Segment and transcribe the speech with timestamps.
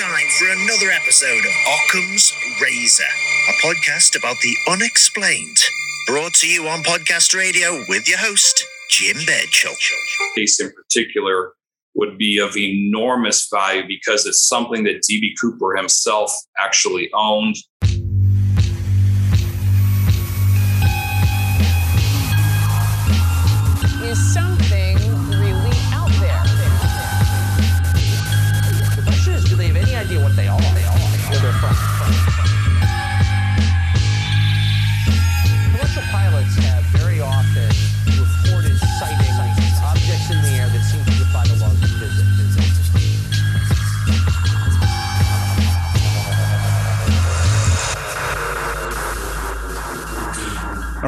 [0.00, 5.58] time for another episode of Occam's Razor, a podcast about the unexplained.
[6.06, 9.74] Brought to you on podcast radio with your host, Jim Bedchell.
[10.34, 11.52] Case in particular
[11.94, 17.56] would be of enormous value because it's something that DB Cooper himself actually owned.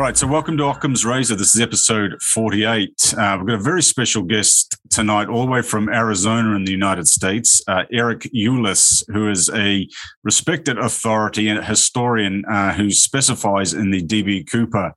[0.02, 1.36] All right, so welcome to Occam's Razor.
[1.36, 3.14] This is episode 48.
[3.16, 6.72] Uh, we've got a very special guest tonight, all the way from Arizona in the
[6.72, 9.86] United States, uh, Eric Ulis, who is a
[10.24, 14.92] respected authority and historian uh, who specifies in the DB Cooper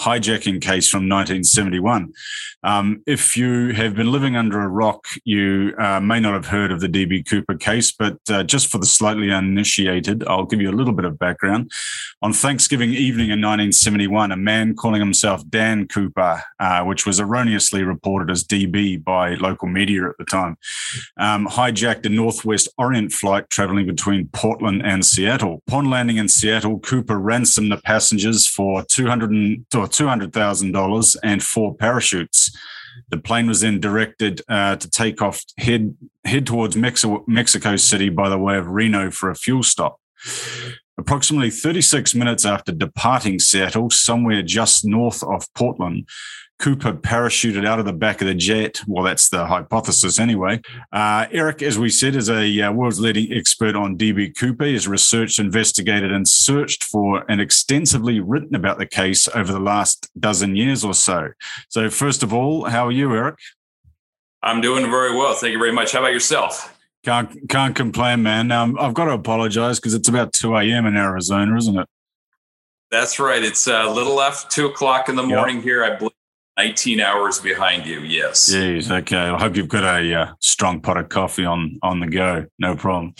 [0.00, 2.12] hijacking case from 1971.
[2.62, 6.72] Um, if you have been living under a rock, you uh, may not have heard
[6.72, 10.70] of the DB Cooper case, but uh, just for the slightly uninitiated, I'll give you
[10.70, 11.70] a little bit of background.
[12.22, 17.84] On Thanksgiving evening in 1971, a man calling himself Dan Cooper, uh, which was erroneously
[17.84, 20.56] reported as DB by local media at the time,
[21.18, 25.62] um, hijacked a Northwest Orient flight traveling between Portland and Seattle.
[25.68, 31.74] Upon landing in Seattle, Cooper ransomed the passengers for 200 and, or $200,000 and four
[31.74, 32.56] parachutes.
[33.10, 38.08] The plane was then directed uh, to take off head head towards Mexico, Mexico City
[38.08, 40.00] by the way of Reno for a fuel stop.
[40.98, 46.08] Approximately 36 minutes after departing Seattle, somewhere just north of Portland,
[46.58, 48.80] Cooper parachuted out of the back of the jet.
[48.86, 50.60] Well, that's the hypothesis anyway.
[50.90, 54.64] Uh, Eric, as we said, is a uh, world's leading expert on DB Cooper.
[54.64, 60.08] He's researched, investigated, and searched for and extensively written about the case over the last
[60.18, 61.28] dozen years or so.
[61.68, 63.36] So, first of all, how are you, Eric?
[64.42, 65.34] I'm doing very well.
[65.34, 65.92] Thank you very much.
[65.92, 66.72] How about yourself?
[67.04, 68.50] Can't can't complain, man.
[68.50, 70.86] Um, I've got to apologize because it's about two a.m.
[70.86, 71.86] in Arizona, isn't it?
[72.90, 73.42] That's right.
[73.42, 75.36] It's a little after two o'clock in the Yep.
[75.36, 75.84] morning here.
[75.84, 76.12] I believe
[76.56, 78.00] 19 hours behind you.
[78.00, 78.50] Yes.
[78.50, 79.16] Jeez, okay.
[79.16, 82.46] I hope you've got a uh, strong pot of coffee on on the go.
[82.58, 83.14] No problem.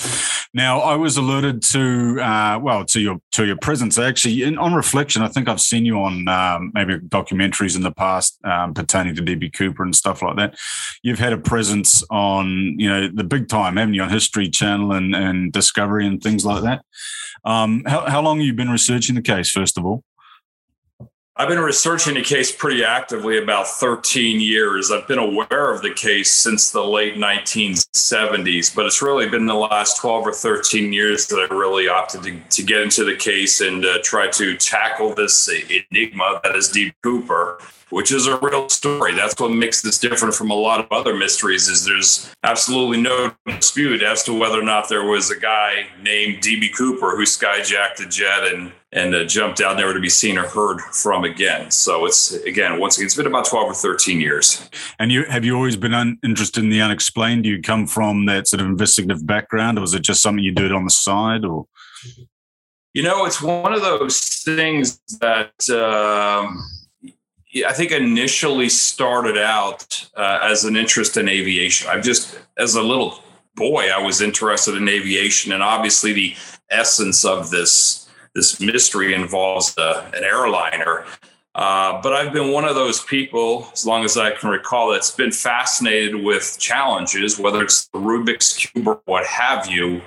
[0.55, 3.99] Now, I was alerted to uh, well to your to your presence.
[3.99, 7.93] Actually, in, on reflection, I think I've seen you on um, maybe documentaries in the
[7.93, 10.57] past um, pertaining to DB Cooper and stuff like that.
[11.03, 14.93] You've had a presence on you know the big time, haven't you, on History Channel
[14.93, 16.87] and and Discovery and things like that.
[17.45, 19.51] Um, how how long have you been researching the case?
[19.51, 20.05] First of all.
[21.39, 24.91] I've been researching the case pretty actively about 13 years.
[24.91, 29.53] I've been aware of the case since the late 1970s, but it's really been the
[29.53, 33.61] last 12 or 13 years that I really opted to, to get into the case
[33.61, 35.47] and uh, try to tackle this
[35.91, 37.59] enigma that is DB Cooper,
[37.91, 39.15] which is a real story.
[39.15, 43.35] That's what makes this different from a lot of other mysteries is there's absolutely no
[43.45, 48.03] dispute as to whether or not there was a guy named DB Cooper who skyjacked
[48.03, 51.71] a jet and and uh, jumped out never to be seen or heard from again.
[51.71, 54.69] So it's again, once again, it's been about 12 or 13 years.
[54.99, 57.45] And you have you always been un- interested in the unexplained?
[57.45, 60.53] Do you come from that sort of investigative background, or was it just something you
[60.53, 61.45] did on the side?
[61.45, 61.67] Or
[62.95, 66.67] You know, it's one of those things that um,
[67.67, 71.89] I think initially started out uh, as an interest in aviation.
[71.91, 73.23] I've just, as a little
[73.57, 76.35] boy, I was interested in aviation, and obviously the
[76.71, 78.06] essence of this
[78.37, 81.07] this mystery involves uh, an airliner.
[81.55, 85.11] Uh, but I've been one of those people, as long as I can recall, that's
[85.11, 90.03] been fascinated with challenges, whether it's the Rubik's Cube or what have you.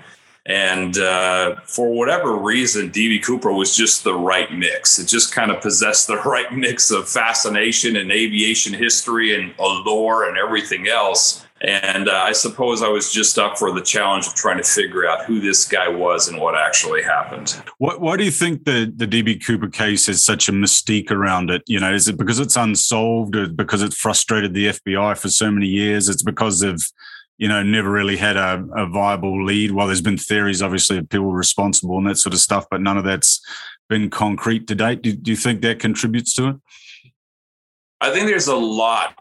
[0.46, 5.00] And uh, for whatever reason, DB Cooper was just the right mix.
[5.00, 10.30] It just kind of possessed the right mix of fascination and aviation history and allure
[10.30, 11.44] and everything else.
[11.62, 15.06] And uh, I suppose I was just up for the challenge of trying to figure
[15.06, 17.62] out who this guy was and what actually happened.
[17.80, 21.50] what, why do you think the the DB Cooper case has such a mystique around
[21.50, 21.64] it?
[21.68, 25.52] You know, is it because it's unsolved, or because it frustrated the FBI for so
[25.52, 26.08] many years?
[26.08, 26.82] It's because of
[27.38, 29.72] you know never really had a, a viable lead.
[29.72, 32.98] Well, there's been theories, obviously, of people responsible and that sort of stuff, but none
[32.98, 33.42] of that's
[33.90, 35.02] been concrete to date.
[35.02, 36.56] Do, do you think that contributes to it?
[38.02, 39.14] I think there's a lot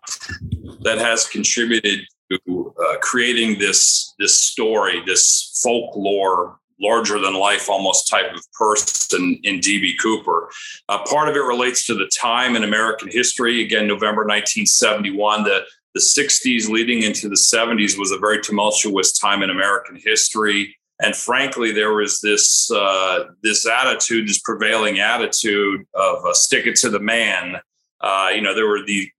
[0.83, 8.09] that has contributed to uh, creating this this story, this folklore, larger than life almost
[8.09, 10.49] type of person in DB Cooper.
[10.89, 13.63] Uh, part of it relates to the time in American history.
[13.65, 15.45] Again, November 1971.
[15.45, 15.65] The
[15.95, 20.77] the 60s leading into the 70s was a very tumultuous time in American history.
[21.01, 26.77] And frankly, there was this uh, this attitude, this prevailing attitude of uh, stick it
[26.77, 27.57] to the man.
[28.01, 29.11] Uh, you know, there were the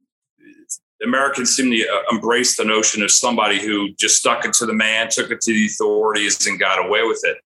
[1.04, 4.74] Americans seem to uh, embrace the notion of somebody who just stuck it to the
[4.74, 7.38] man, took it to the authorities, and got away with it.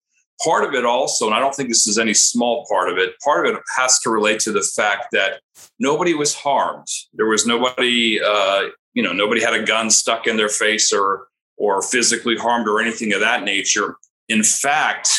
[0.44, 3.14] Part of it also, and I don't think this is any small part of it,
[3.24, 5.42] part of it has to relate to the fact that
[5.80, 6.88] nobody was harmed.
[7.14, 11.28] There was nobody, uh, you know, nobody had a gun stuck in their face or
[11.58, 13.96] or physically harmed or anything of that nature.
[14.28, 15.10] In fact,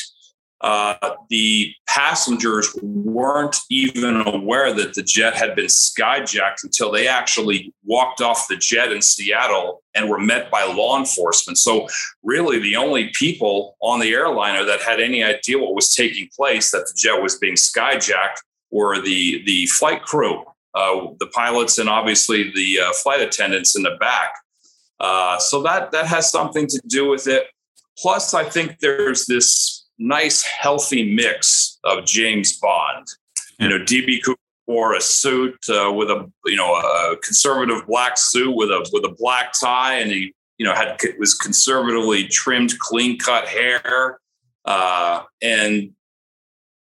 [0.64, 0.96] uh,
[1.28, 8.22] the passengers weren't even aware that the jet had been skyjacked until they actually walked
[8.22, 11.58] off the jet in Seattle and were met by law enforcement.
[11.58, 11.86] So,
[12.22, 16.70] really, the only people on the airliner that had any idea what was taking place,
[16.70, 18.38] that the jet was being skyjacked,
[18.70, 20.44] were the, the flight crew,
[20.74, 24.32] uh, the pilots, and obviously the uh, flight attendants in the back.
[24.98, 27.48] Uh, so, that, that has something to do with it.
[27.98, 33.06] Plus, I think there's this nice, healthy mix of James Bond.
[33.58, 38.16] You know, DB Cooper wore a suit uh, with a you know a conservative black
[38.16, 42.78] suit with a with a black tie, and he you know had was conservatively trimmed,
[42.78, 44.18] clean cut hair,
[44.64, 45.92] uh, and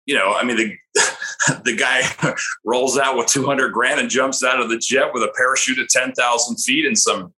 [0.06, 0.76] you know, I mean the
[1.64, 2.02] the guy
[2.66, 5.90] rolls out with 200 grand and jumps out of the jet with a parachute at
[5.90, 7.34] 10,000 feet and some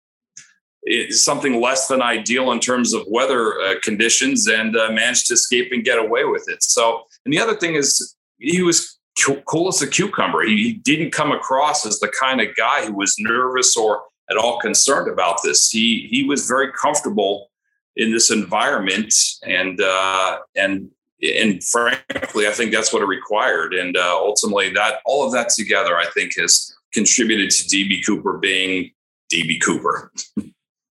[1.10, 5.72] something less than ideal in terms of weather uh, conditions and uh, managed to escape
[5.72, 6.62] and get away with it.
[6.64, 8.98] So, and the other thing is, he was
[9.46, 10.44] cool as a cucumber.
[10.44, 14.60] He didn't come across as the kind of guy who was nervous or at all
[14.60, 15.70] concerned about this.
[15.70, 17.50] He he was very comfortable
[17.96, 20.90] in this environment, and uh, and
[21.22, 23.74] and frankly, I think that's what it required.
[23.74, 28.38] And uh, ultimately, that all of that together, I think, has contributed to DB Cooper
[28.38, 28.92] being
[29.34, 30.12] DB Cooper.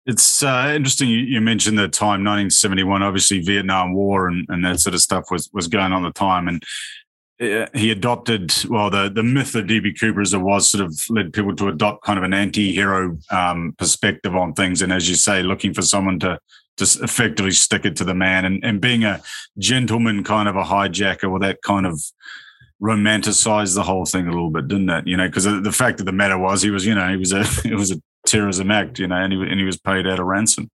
[0.07, 3.03] It's uh, interesting you, mentioned the time 1971.
[3.03, 6.19] Obviously, Vietnam War and, and that sort of stuff was was going on at the
[6.19, 6.63] time, and
[7.41, 10.97] uh, he adopted well the the myth of DB Cooper as it was sort of
[11.11, 15.17] led people to adopt kind of an anti-hero um, perspective on things, and as you
[15.17, 16.39] say, looking for someone to
[16.79, 19.21] just effectively stick it to the man, and, and being a
[19.59, 22.01] gentleman kind of a hijacker, or that kind of
[22.81, 25.07] romanticized the whole thing a little bit, didn't it?
[25.07, 27.33] You know, because the fact of the matter was, he was, you know, he was
[27.33, 30.19] a, it was a terrorism act, you know, and he, and he was paid out
[30.19, 30.71] a ransom.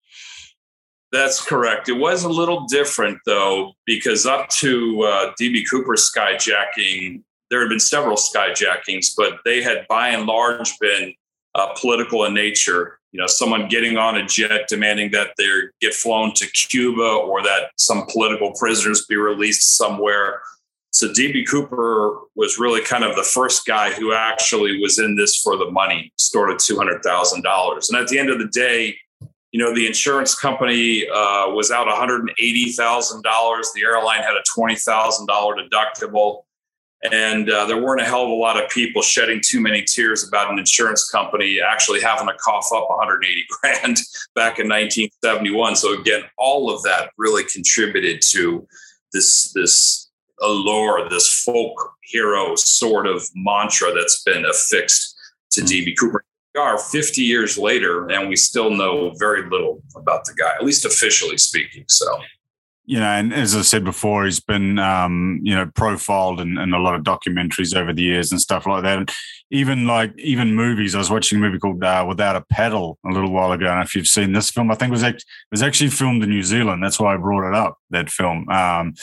[1.12, 1.88] That's correct.
[1.88, 7.70] It was a little different though, because up to uh, DB Cooper's skyjacking, there had
[7.70, 11.14] been several skyjackings, but they had by and large been
[11.56, 13.00] uh, political in nature.
[13.14, 15.48] You know, someone getting on a jet demanding that they
[15.80, 20.42] get flown to Cuba or that some political prisoners be released somewhere
[20.92, 25.36] so DB Cooper was really kind of the first guy who actually was in this
[25.36, 27.90] for the money, stored at two hundred thousand dollars.
[27.90, 28.96] And at the end of the day,
[29.52, 33.70] you know, the insurance company uh, was out one hundred and eighty thousand dollars.
[33.76, 36.44] The airline had a twenty thousand dollar deductible,
[37.12, 40.28] and uh, there weren't a hell of a lot of people shedding too many tears
[40.28, 43.98] about an insurance company actually having to cough up one hundred eighty grand
[44.36, 45.76] back in nineteen seventy one.
[45.76, 48.68] So again, all of that really contributed to
[49.14, 50.07] this this
[50.42, 51.74] allure, this folk
[52.04, 55.16] hero sort of mantra that's been affixed
[55.52, 55.90] to mm-hmm.
[55.90, 56.24] DB Cooper.
[56.56, 60.66] We are 50 years later, and we still know very little about the guy, at
[60.66, 61.86] least officially speaking.
[61.88, 62.06] So,
[62.86, 66.74] you know, and as I said before, he's been, um, you know, profiled in, in,
[66.74, 69.14] a lot of documentaries over the years and stuff like that.
[69.50, 70.94] Even like even movies.
[70.94, 73.66] I was watching a movie called uh, Without a Paddle a little while ago.
[73.66, 74.70] I don't know if you've seen this film.
[74.72, 76.84] I think it was actually, it was actually filmed in New Zealand.
[76.84, 77.78] That's why I brought it up.
[77.90, 78.94] That film, um,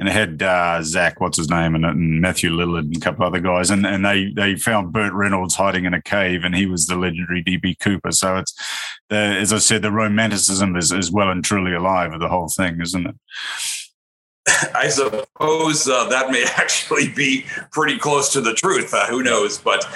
[0.00, 3.24] and it had uh, Zach, what's his name, and, and, Matthew Lillard and a couple
[3.24, 6.66] other guys, and and they they found Burt Reynolds hiding in a cave, and he
[6.66, 8.10] was the legendary DB Cooper.
[8.10, 8.52] So it's
[9.10, 12.48] the, as I said, the romanticism is is well and truly alive of the whole
[12.48, 13.14] thing, isn't it?
[14.74, 18.92] I suppose uh, that may actually be pretty close to the truth.
[18.92, 19.58] Uh, who knows?
[19.58, 19.86] But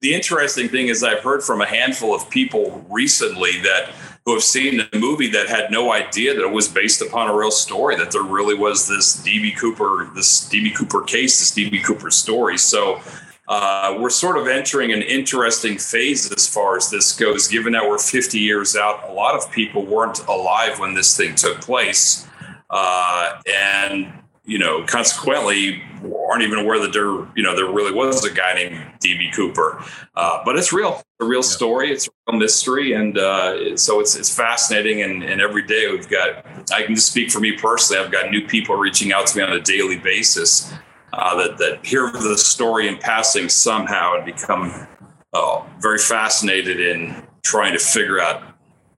[0.00, 3.90] the interesting thing is, I've heard from a handful of people recently that
[4.24, 7.36] who have seen the movie that had no idea that it was based upon a
[7.36, 7.96] real story.
[7.96, 12.58] That there really was this DB Cooper, this DB Cooper case, this DB Cooper story.
[12.58, 13.00] So.
[13.48, 17.86] Uh, we're sort of entering an interesting phase as far as this goes, given that
[17.86, 19.10] we're 50 years out.
[19.10, 22.26] A lot of people weren't alive when this thing took place.
[22.72, 24.12] Uh, and
[24.44, 25.82] you know, consequently,
[26.28, 29.84] aren't even aware that there, you know, there really was a guy named DB Cooper.
[30.16, 31.46] Uh, but it's real, a real yeah.
[31.46, 31.92] story.
[31.92, 35.02] It's a real mystery, and uh, so it's it's fascinating.
[35.02, 38.04] And, and every day we've got, I can just speak for me personally.
[38.04, 40.72] I've got new people reaching out to me on a daily basis
[41.12, 44.88] uh, that that hear the story in passing somehow and become
[45.32, 48.42] uh, very fascinated in trying to figure out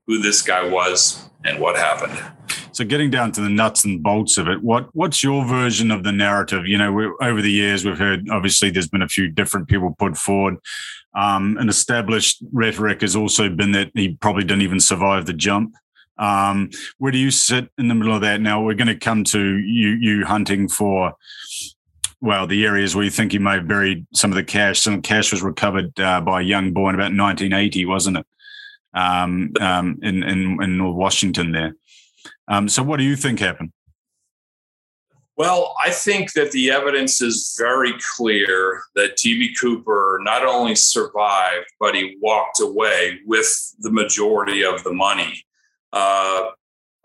[0.07, 2.19] who this guy was and what happened.
[2.75, 6.03] So, getting down to the nuts and bolts of it, what what's your version of
[6.03, 6.67] the narrative?
[6.67, 10.17] You know, over the years, we've heard obviously there's been a few different people put
[10.17, 10.57] forward.
[11.15, 15.77] Um, an established rhetoric has also been that he probably didn't even survive the jump.
[16.19, 18.41] Um, where do you sit in the middle of that?
[18.41, 21.15] Now we're going to come to you you hunting for
[22.21, 24.81] well, the areas where you think you may have buried some of the cash.
[24.81, 28.27] Some cash was recovered uh, by a young boy in about 1980, wasn't it?
[28.95, 31.75] Um, um, in, in, in North Washington there.
[32.49, 33.71] Um, so, what do you think happened?
[35.37, 41.67] Well, I think that the evidence is very clear that DB Cooper not only survived,
[41.81, 45.45] but he walked away with the majority of the money.
[45.93, 46.51] Uh,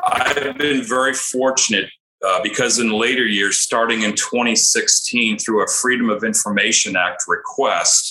[0.03, 1.89] I've been very fortunate
[2.25, 8.08] uh, because in later years, starting in 2016, through a Freedom of Information Act request,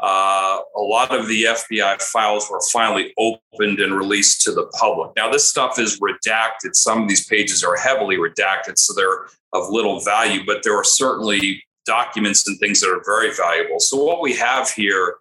[0.00, 5.10] uh, a lot of the FBI files were finally opened and released to the public.
[5.16, 6.74] Now, this stuff is redacted.
[6.74, 10.84] Some of these pages are heavily redacted, so they're of little value, but there are
[10.84, 13.80] certainly documents and things that are very valuable.
[13.80, 15.16] So, what we have here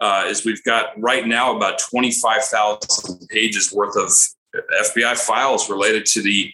[0.00, 4.10] uh, is we've got right now about 25,000 pages worth of
[4.82, 6.52] FBI files related to the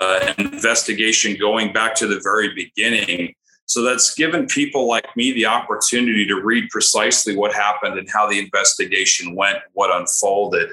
[0.00, 3.34] uh, investigation going back to the very beginning.
[3.66, 8.28] So that's given people like me the opportunity to read precisely what happened and how
[8.28, 10.70] the investigation went, what unfolded.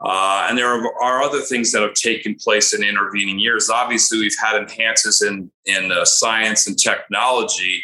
[0.00, 3.70] Uh, and there are, other things that have taken place in intervening years.
[3.70, 7.82] Obviously, we've had enhances in in uh, science and technology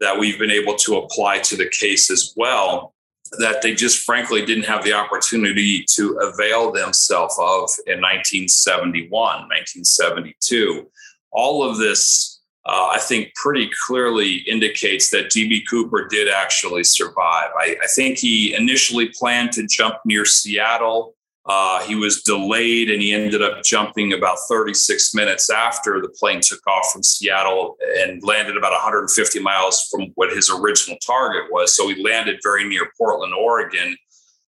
[0.00, 2.94] that we've been able to apply to the case as well
[3.38, 10.90] that they just frankly didn't have the opportunity to avail themselves of in 1971, 1972.
[11.30, 12.29] All of this,
[12.66, 17.50] uh, I think, pretty clearly indicates that DB Cooper did actually survive.
[17.58, 21.14] I, I think he initially planned to jump near Seattle.
[21.46, 26.40] Uh, he was delayed and he ended up jumping about 36 minutes after the plane
[26.42, 31.74] took off from Seattle and landed about 150 miles from what his original target was.
[31.74, 33.96] So he landed very near Portland, Oregon.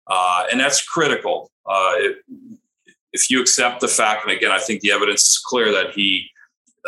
[0.06, 1.50] Uh, and that's critical.
[1.64, 2.16] Uh, it,
[3.12, 6.28] if you accept the fact, and again, I think the evidence is clear that he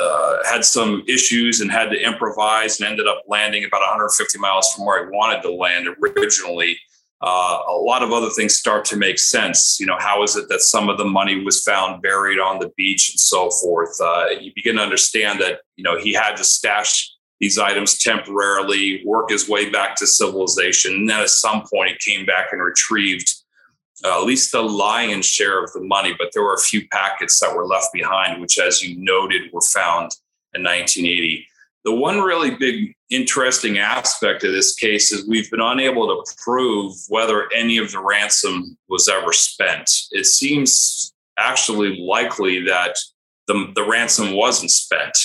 [0.00, 4.72] uh, had some issues and had to improvise and ended up landing about 150 miles
[4.72, 6.78] from where he wanted to land originally
[7.24, 9.78] uh, a lot of other things start to make sense.
[9.80, 12.70] You know, how is it that some of the money was found buried on the
[12.76, 13.98] beach and so forth?
[13.98, 17.10] Uh, you begin to understand that, you know, he had to stash
[17.40, 20.92] these items temporarily, work his way back to civilization.
[20.92, 23.34] And then at some point, he came back and retrieved
[24.02, 26.14] uh, at least the lion's share of the money.
[26.18, 29.60] But there were a few packets that were left behind, which, as you noted, were
[29.60, 30.12] found
[30.54, 31.46] in 1980.
[31.84, 36.94] The one really big interesting aspect of this case is we've been unable to prove
[37.08, 39.90] whether any of the ransom was ever spent.
[40.10, 42.96] It seems actually likely that
[43.46, 45.16] the, the ransom wasn't spent,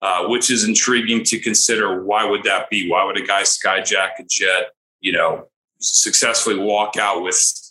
[0.00, 2.02] uh, which is intriguing to consider.
[2.02, 2.90] Why would that be?
[2.90, 4.70] Why would a guy skyjack a jet,
[5.00, 5.48] you know,
[5.80, 7.67] successfully walk out with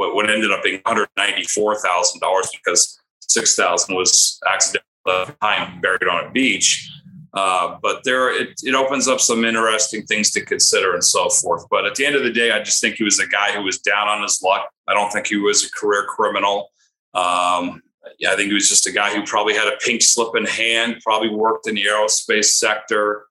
[0.00, 6.90] what, what ended up being $194,000 because 6000 was accidentally behind buried on a beach?
[7.34, 11.66] Uh, but there, it, it opens up some interesting things to consider and so forth.
[11.70, 13.62] But at the end of the day, I just think he was a guy who
[13.62, 14.70] was down on his luck.
[14.88, 16.70] I don't think he was a career criminal.
[17.12, 17.82] Um,
[18.26, 21.02] I think he was just a guy who probably had a pink slip in hand,
[21.04, 23.26] probably worked in the aerospace sector.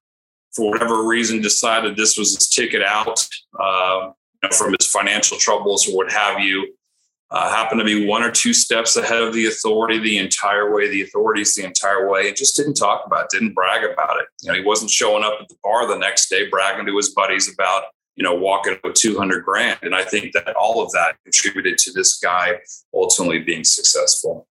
[0.54, 3.28] For whatever reason, decided this was his ticket out
[3.60, 4.12] uh,
[4.44, 6.74] know, from his financial troubles or what have you
[7.32, 10.90] uh, happened to be one or two steps ahead of the authority the entire way,
[10.90, 14.26] the authorities the entire way, and just didn't talk about it, didn't brag about it.
[14.42, 17.10] You know, he wasn't showing up at the bar the next day bragging to his
[17.10, 17.84] buddies about,
[18.16, 19.78] you know, walking with 200 grand.
[19.84, 22.60] And I think that all of that contributed to this guy
[22.94, 24.48] ultimately being successful.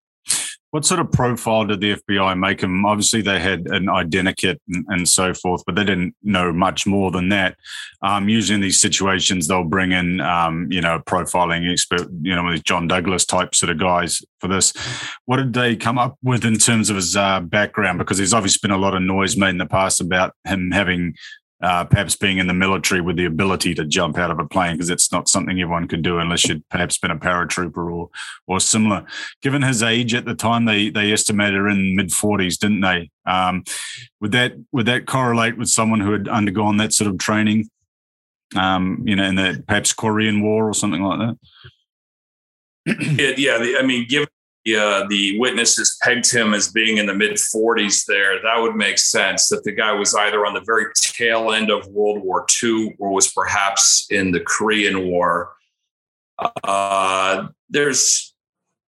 [0.71, 2.85] What sort of profile did the FBI make him?
[2.85, 7.11] Obviously, they had an identikit and, and so forth, but they didn't know much more
[7.11, 7.57] than that.
[8.03, 12.51] Um, usually, in these situations, they'll bring in, um, you know, profiling expert, you know,
[12.51, 14.73] these John Douglas type sort of guys for this.
[15.25, 17.99] What did they come up with in terms of his uh, background?
[17.99, 21.15] Because there's obviously been a lot of noise made in the past about him having
[21.61, 24.75] uh, perhaps being in the military with the ability to jump out of a plane
[24.75, 28.11] because it's not something everyone could do unless you'd perhaps been a paratrooper or
[28.47, 29.05] or similar.
[29.43, 33.11] Given his age at the time, they they estimated in mid forties, didn't they?
[33.27, 33.65] Um,
[34.21, 37.69] would that would that correlate with someone who had undergone that sort of training?
[38.57, 41.37] Um, you know, in the perhaps Korean War or something like that.
[43.37, 44.29] yeah, the, I mean, given
[44.67, 48.99] uh, the witnesses pegged him as being in the mid 40s there, that would make
[48.99, 52.95] sense that the guy was either on the very tail end of World War II
[52.99, 55.53] or was perhaps in the Korean War.
[56.63, 58.35] Uh, there's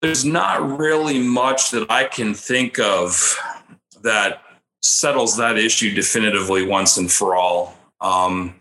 [0.03, 3.37] there's not really much that I can think of
[4.03, 4.43] that
[4.83, 7.77] settles that issue definitively once and for all.
[8.01, 8.55] Um,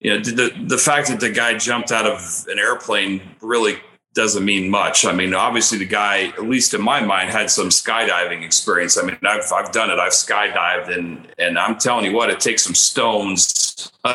[0.00, 3.78] you know, the the fact that the guy jumped out of an airplane really
[4.14, 5.04] doesn't mean much.
[5.04, 8.96] I mean, obviously the guy, at least in my mind, had some skydiving experience.
[8.96, 9.98] I mean, I've I've done it.
[9.98, 13.90] I've skydived, and and I'm telling you what, it takes some stones.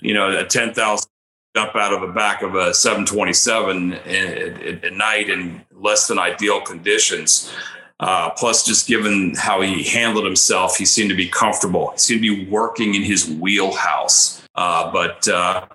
[0.00, 1.08] You know, a ten thousand
[1.54, 6.60] jump out of the back of a 727 at, at night in less than ideal
[6.60, 7.52] conditions.
[8.00, 11.90] Uh, plus, just given how he handled himself, he seemed to be comfortable.
[11.90, 14.42] He seemed to be working in his wheelhouse.
[14.54, 15.66] Uh, but uh,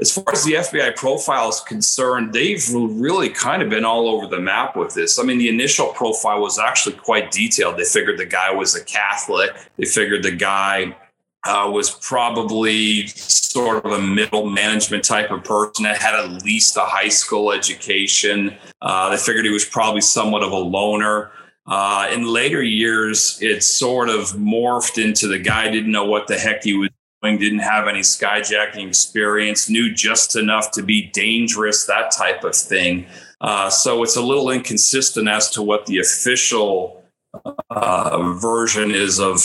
[0.00, 4.26] as far as the FBI profile is concerned, they've really kind of been all over
[4.26, 5.18] the map with this.
[5.18, 7.76] I mean, the initial profile was actually quite detailed.
[7.76, 10.96] They figured the guy was a Catholic, they figured the guy
[11.44, 16.76] uh, was probably sort of a middle management type of person that had at least
[16.76, 18.56] a high school education.
[18.82, 21.30] Uh, they figured he was probably somewhat of a loner.
[21.66, 26.36] Uh, in later years, it sort of morphed into the guy didn't know what the
[26.36, 26.90] heck he was
[27.32, 33.06] didn't have any skyjacking experience, knew just enough to be dangerous, that type of thing.
[33.40, 37.02] Uh, so it's a little inconsistent as to what the official
[37.70, 39.40] uh, version is of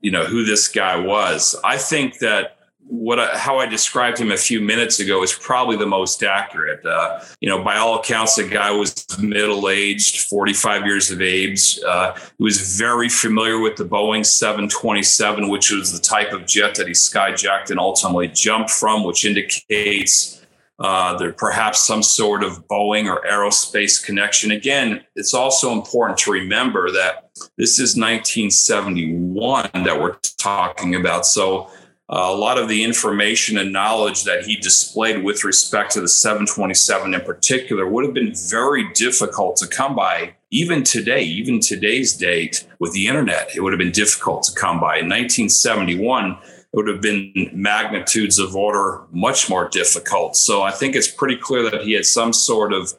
[0.00, 1.56] you know who this guy was.
[1.64, 2.58] I think that
[2.92, 6.84] what I, how I described him a few minutes ago is probably the most accurate.
[6.84, 11.80] Uh, you know, by all accounts, the guy was middle aged, 45 years of age.
[11.88, 16.74] Uh, he was very familiar with the Boeing 727, which was the type of jet
[16.74, 20.38] that he skyjacked and ultimately jumped from, which indicates.
[20.78, 24.50] Uh, there perhaps some sort of Boeing or aerospace connection.
[24.50, 31.24] Again, it's also important to remember that this is 1971 that we're talking about.
[31.24, 31.70] So
[32.10, 36.08] uh, a lot of the information and knowledge that he displayed with respect to the
[36.08, 42.14] 727 in particular would have been very difficult to come by even today, even today's
[42.14, 43.54] date with the internet.
[43.56, 44.98] It would have been difficult to come by.
[44.98, 50.36] In 1971, it would have been magnitudes of order much more difficult.
[50.36, 52.92] So I think it's pretty clear that he had some sort of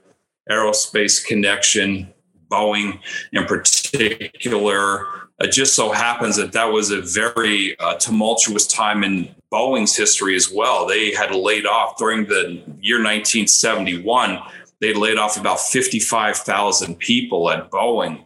[0.50, 2.12] aerospace connection,
[2.50, 3.00] Boeing
[3.32, 5.06] in particular
[5.40, 10.36] it just so happens that that was a very uh, tumultuous time in Boeing's history
[10.36, 10.88] as well.
[10.88, 14.40] They had laid off during the year 1971.
[14.80, 18.24] They laid off about 55,000 people at Boeing.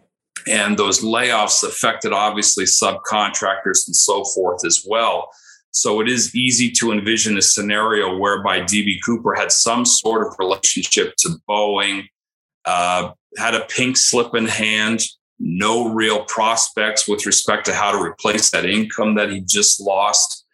[0.47, 5.29] And those layoffs affected obviously subcontractors and so forth as well.
[5.71, 10.35] So it is easy to envision a scenario whereby DB Cooper had some sort of
[10.39, 12.05] relationship to Boeing,
[12.65, 15.01] uh, had a pink slip in hand,
[15.39, 20.45] no real prospects with respect to how to replace that income that he just lost.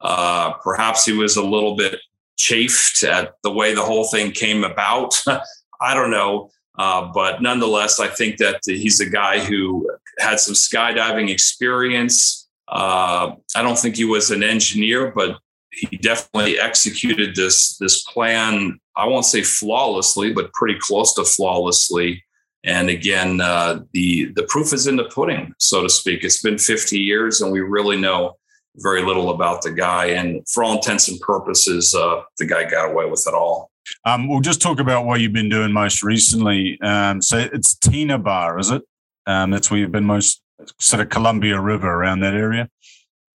[0.00, 2.00] Uh, perhaps he was a little bit
[2.36, 5.20] chafed at the way the whole thing came about.
[5.80, 6.50] I don't know.
[6.78, 12.48] Uh, but nonetheless, I think that he's a guy who had some skydiving experience.
[12.68, 15.38] Uh, I don't think he was an engineer, but
[15.72, 18.78] he definitely executed this this plan.
[18.96, 22.24] I won't say flawlessly, but pretty close to flawlessly.
[22.64, 26.24] And again, uh, the the proof is in the pudding, so to speak.
[26.24, 28.36] It's been 50 years, and we really know
[28.76, 30.06] very little about the guy.
[30.06, 33.70] And for all intents and purposes, uh, the guy got away with it all.
[34.04, 36.80] Um, we'll just talk about what you've been doing most recently.
[36.82, 38.82] Um, so it's Tena Bar, is it?
[39.26, 40.42] Um, that's where you've been most
[40.78, 42.68] sort of Columbia River around that area.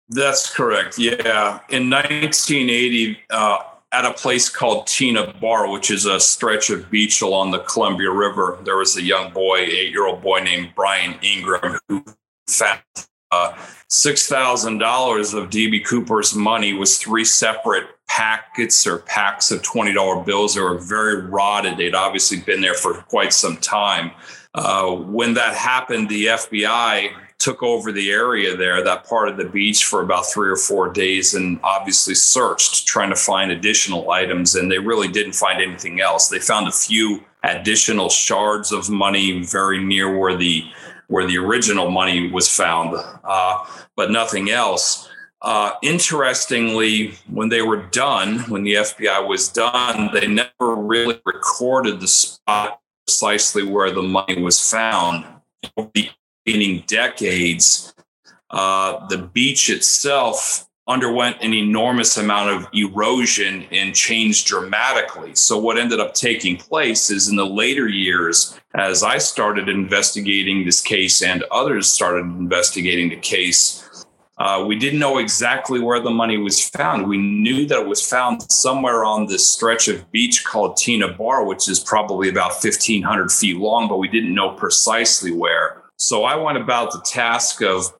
[0.09, 0.97] That's correct.
[0.97, 3.17] Yeah, in 1980.
[3.29, 3.59] Uh,
[3.93, 8.11] at a place called Tena Bar, which is a stretch of beach along the Columbia
[8.11, 8.57] River.
[8.65, 12.03] There was a young boy, eight year old boy named Brian Ingram, who
[12.47, 12.81] found
[13.31, 13.53] uh,
[13.89, 20.61] $6,000 of DB Cooper's money was three separate packets or packs of $20 bills that
[20.61, 21.77] were very rotted.
[21.77, 24.11] They'd obviously been there for quite some time.
[24.55, 27.11] Uh, when that happened, the FBI
[27.43, 30.89] took over the area there, that part of the beach, for about three or four
[30.89, 34.55] days and obviously searched, trying to find additional items.
[34.55, 36.29] And they really didn't find anything else.
[36.29, 40.63] They found a few additional shards of money very near where the
[41.09, 43.65] where the original money was found, uh,
[43.97, 45.09] but nothing else.
[45.41, 51.99] Uh, interestingly, when they were done, when the FBI was done, they never really recorded
[51.99, 55.25] the spot precisely where the money was found.
[55.75, 56.09] The
[56.45, 57.93] intervening decades,
[58.49, 65.33] uh, the beach itself underwent an enormous amount of erosion and changed dramatically.
[65.33, 70.65] So, what ended up taking place is in the later years, as I started investigating
[70.65, 73.79] this case and others started investigating the case,
[74.35, 77.07] Uh, we didn't know exactly where the money was found.
[77.07, 81.45] We knew that it was found somewhere on this stretch of beach called Tena Bar,
[81.45, 85.82] which is probably about 1,500 feet long, but we didn't know precisely where.
[85.97, 87.93] So I went about the task of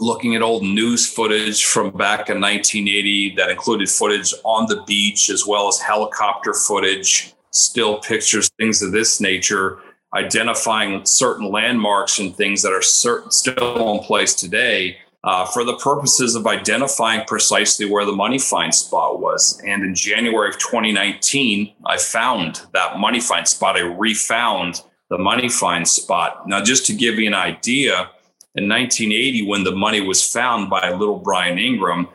[0.00, 5.28] looking at old news footage from back in 1980 that included footage on the beach
[5.28, 9.78] as well as helicopter footage, still pictures, things of this nature,
[10.14, 14.98] identifying certain landmarks and things that are certain, still in place today.
[15.24, 19.60] Uh, for the purposes of identifying precisely where the money find spot was.
[19.66, 23.76] And in January of 2019, I found that money find spot.
[23.76, 26.48] I refound the money find spot.
[26.48, 28.10] Now, just to give you an idea,
[28.58, 32.08] in 1980 when the money was found by little Brian Ingram.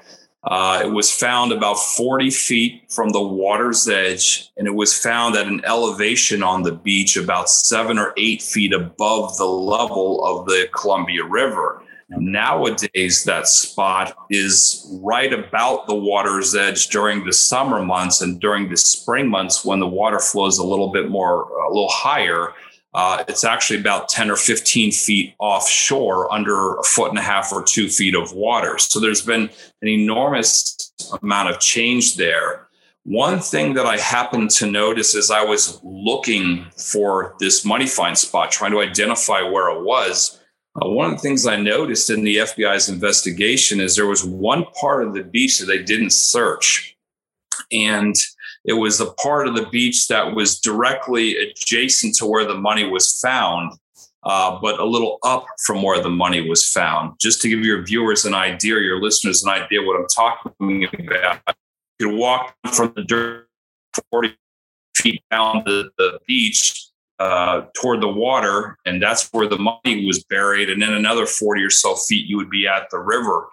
[0.43, 5.37] Uh, it was found about 40 feet from the water's edge, and it was found
[5.37, 10.45] at an elevation on the beach about seven or eight feet above the level of
[10.45, 11.81] the Columbia River.
[12.09, 18.69] Nowadays, that spot is right about the water's edge during the summer months and during
[18.69, 22.53] the spring months when the water flows a little bit more, a little higher.
[22.93, 27.51] Uh, it's actually about 10 or 15 feet offshore under a foot and a half
[27.51, 28.77] or two feet of water.
[28.77, 29.49] So there's been
[29.81, 32.67] an enormous amount of change there.
[33.05, 38.17] One thing that I happened to notice as I was looking for this money find
[38.17, 40.39] spot, trying to identify where it was,
[40.81, 44.65] uh, one of the things I noticed in the FBI's investigation is there was one
[44.79, 46.95] part of the beach that they didn't search.
[47.71, 48.15] And
[48.65, 52.87] it was a part of the beach that was directly adjacent to where the money
[52.87, 53.73] was found,
[54.23, 57.13] uh, but a little up from where the money was found.
[57.19, 61.41] Just to give your viewers an idea, your listeners an idea what I'm talking about.
[61.99, 63.47] You could walk from the dirt
[64.11, 64.35] 40
[64.95, 70.23] feet down the, the beach uh, toward the water, and that's where the money was
[70.23, 70.69] buried.
[70.69, 73.49] And then another 40 or so feet, you would be at the river.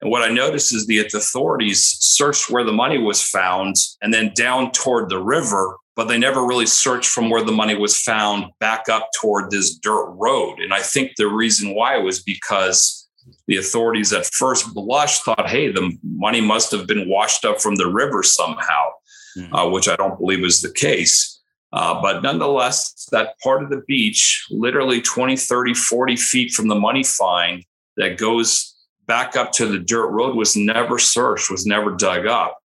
[0.00, 4.32] And what I noticed is the authorities searched where the money was found and then
[4.34, 8.46] down toward the river, but they never really searched from where the money was found
[8.60, 10.60] back up toward this dirt road.
[10.60, 13.08] And I think the reason why was because
[13.46, 17.76] the authorities at first blush thought, hey, the money must have been washed up from
[17.76, 18.88] the river somehow,
[19.36, 19.54] mm-hmm.
[19.54, 21.39] uh, which I don't believe is the case.
[21.72, 26.74] Uh, but nonetheless, that part of the beach, literally 20, 30, 40 feet from the
[26.74, 27.64] money find
[27.96, 28.74] that goes
[29.06, 32.58] back up to the dirt road was never searched, was never dug up.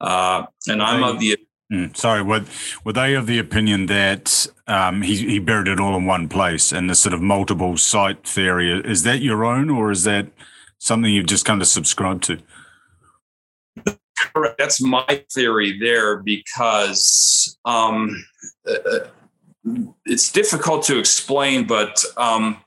[0.00, 1.36] Uh, and I'm of the
[1.70, 2.46] Mm, sorry, were,
[2.82, 6.72] were they of the opinion that um, he, he buried it all in one place
[6.72, 8.72] and the sort of multiple site theory?
[8.80, 10.28] Is that your own or is that
[10.78, 12.38] something you've just kind of subscribed to?
[14.34, 14.56] Correct.
[14.58, 18.24] That's my theory there because um,
[18.66, 18.98] uh, uh
[20.06, 22.62] it's difficult to explain, but um,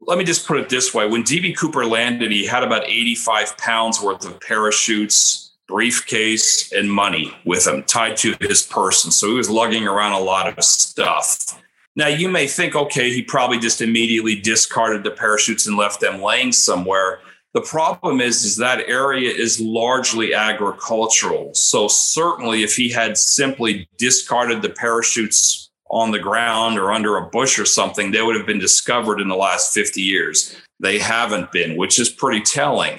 [0.00, 1.06] let me just put it this way.
[1.06, 7.36] When DB Cooper landed, he had about 85 pounds worth of parachutes, briefcase, and money
[7.44, 9.10] with him tied to his person.
[9.10, 11.60] So he was lugging around a lot of stuff.
[11.96, 16.20] Now, you may think, okay, he probably just immediately discarded the parachutes and left them
[16.20, 17.20] laying somewhere.
[17.56, 21.54] The problem is, is that area is largely agricultural.
[21.54, 27.30] So certainly, if he had simply discarded the parachutes on the ground or under a
[27.30, 30.54] bush or something, they would have been discovered in the last 50 years.
[30.80, 32.98] They haven't been, which is pretty telling.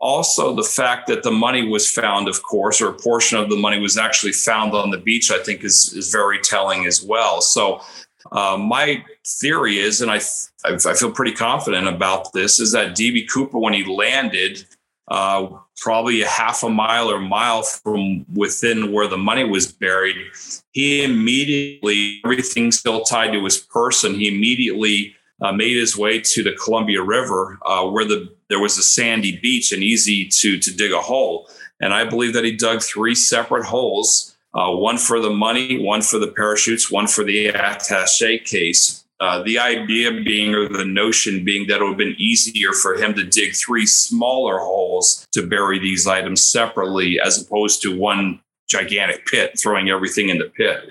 [0.00, 3.56] Also, the fact that the money was found, of course, or a portion of the
[3.56, 7.42] money was actually found on the beach, I think is, is very telling as well.
[7.42, 7.82] So,
[8.32, 10.20] uh, my theory is, and I,
[10.64, 14.66] I feel pretty confident about this, is that DB Cooper, when he landed,
[15.08, 20.16] uh, probably a half a mile or mile from within where the money was buried,
[20.72, 26.42] he immediately, everything still tied to his person, he immediately uh, made his way to
[26.42, 30.74] the Columbia River, uh, where the there was a sandy beach and easy to to
[30.74, 31.48] dig a hole.
[31.80, 36.02] And I believe that he dug three separate holes uh, one for the money, one
[36.02, 39.04] for the parachutes, one for the attache case.
[39.20, 42.94] Uh, the idea being, or the notion being, that it would have been easier for
[42.94, 48.40] him to dig three smaller holes to bury these items separately, as opposed to one
[48.68, 50.88] gigantic pit, throwing everything in the pit.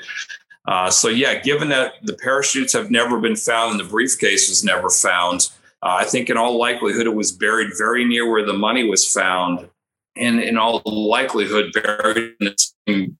[0.67, 4.63] Uh, so, yeah, given that the parachutes have never been found and the briefcase was
[4.63, 5.49] never found,
[5.81, 9.09] uh, I think in all likelihood it was buried very near where the money was
[9.09, 9.69] found,
[10.17, 13.17] and in all likelihood buried in the same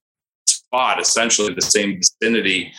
[0.68, 2.72] spot, essentially the same vicinity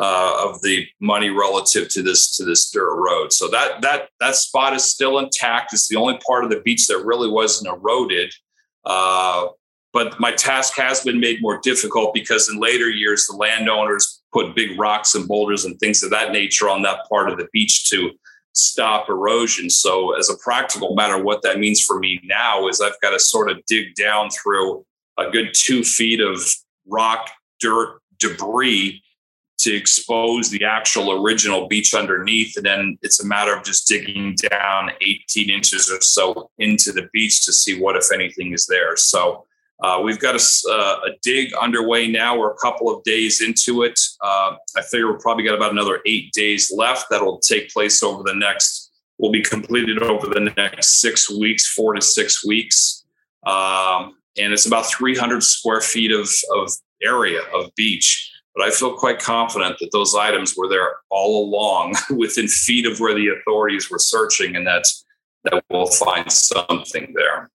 [0.00, 3.32] uh, of the money relative to this to this dirt road.
[3.32, 5.72] So that that that spot is still intact.
[5.72, 8.32] It's the only part of the beach that really wasn't eroded.
[8.84, 9.48] Uh,
[9.92, 14.56] but my task has been made more difficult because in later years the landowners put
[14.56, 17.84] big rocks and boulders and things of that nature on that part of the beach
[17.90, 18.10] to
[18.54, 19.68] stop erosion.
[19.68, 23.20] So, as a practical matter, what that means for me now is I've got to
[23.20, 24.84] sort of dig down through
[25.18, 26.40] a good two feet of
[26.86, 29.02] rock, dirt, debris
[29.58, 32.56] to expose the actual original beach underneath.
[32.56, 37.08] And then it's a matter of just digging down 18 inches or so into the
[37.12, 38.96] beach to see what, if anything, is there.
[38.96, 39.46] So,
[39.82, 42.38] uh, we've got a, uh, a, dig underway now.
[42.38, 43.98] We're a couple of days into it.
[44.20, 47.06] Uh, I figure we'll probably got about another eight days left.
[47.10, 51.94] That'll take place over the next, will be completed over the next six weeks, four
[51.94, 53.04] to six weeks.
[53.44, 56.70] Um, and it's about 300 square feet of, of
[57.02, 58.30] area of beach.
[58.54, 63.00] But I feel quite confident that those items were there all along within feet of
[63.00, 64.84] where the authorities were searching and that,
[65.44, 67.50] that we'll find something there.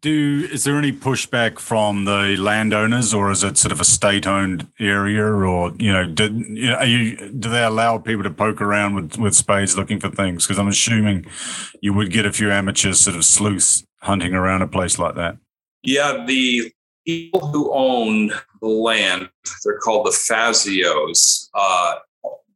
[0.00, 4.66] Do is there any pushback from the landowners, or is it sort of a state-owned
[4.80, 6.32] area, or you know, did
[6.70, 10.46] are you do they allow people to poke around with with spades looking for things?
[10.46, 11.26] Because I'm assuming
[11.82, 15.36] you would get a few amateurs sort of sleuths hunting around a place like that.
[15.84, 16.72] Yeah, the
[17.06, 19.28] people who own the land,
[19.64, 21.48] they're called the Fazios.
[21.54, 21.96] Uh,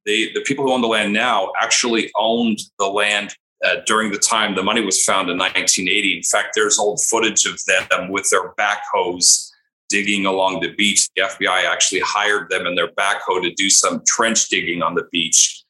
[0.07, 4.19] they, the people who own the land now actually owned the land uh, during the
[4.19, 6.17] time the money was found in 1980.
[6.17, 9.51] In fact, there's old footage of them with their backhoes
[9.91, 11.09] digging along the beach.
[11.17, 15.07] The FBI actually hired them and their backhoe to do some trench digging on the
[15.11, 15.65] beach.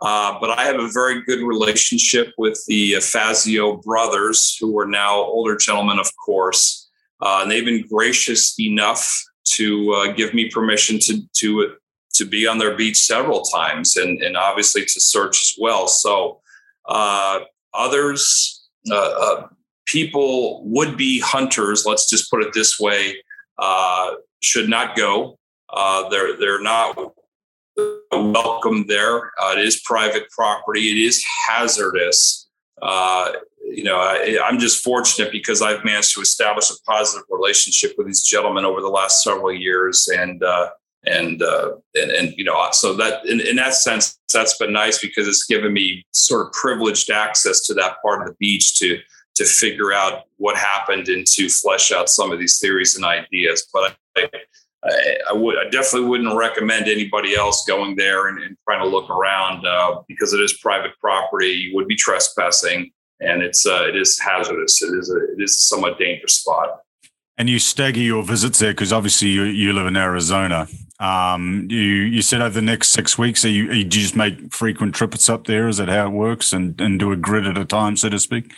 [0.00, 5.16] Uh, but I have a very good relationship with the Fazio brothers, who are now
[5.16, 6.88] older gentlemen, of course.
[7.20, 11.74] Uh, and they've been gracious enough to uh, give me permission to to
[12.14, 15.88] to be on their beach several times, and and obviously to search as well.
[15.88, 16.40] So
[16.86, 17.40] uh,
[17.74, 19.48] others, uh, uh,
[19.86, 21.84] people would be hunters.
[21.86, 23.16] Let's just put it this way:
[24.40, 25.38] should not go.
[26.10, 26.96] They're they're not
[28.12, 29.32] welcome there.
[29.40, 30.90] Uh, it is private property.
[30.90, 32.48] It is hazardous.
[32.80, 38.06] you know, I, I'm just fortunate because I've managed to establish a positive relationship with
[38.06, 40.42] these gentlemen over the last several years, and
[41.04, 44.98] and uh, and and you know so that in, in that sense that's been nice
[44.98, 48.98] because it's given me sort of privileged access to that part of the beach to
[49.36, 53.68] to figure out what happened and to flesh out some of these theories and ideas
[53.72, 54.28] but I,
[54.84, 58.88] I, I would I definitely wouldn't recommend anybody else going there and, and trying to
[58.88, 63.86] look around uh, because it is private property you would be trespassing and it's uh,
[63.88, 66.80] it is hazardous it is a it is somewhat dangerous spot
[67.38, 70.66] and you stagger your visits there because obviously you, you live in Arizona.
[70.98, 74.52] Um, you you said over the next six weeks, are you, are you just make
[74.52, 75.68] frequent trips up there?
[75.68, 78.18] Is that how it works, and and do a grid at a time, so to
[78.18, 78.52] speak?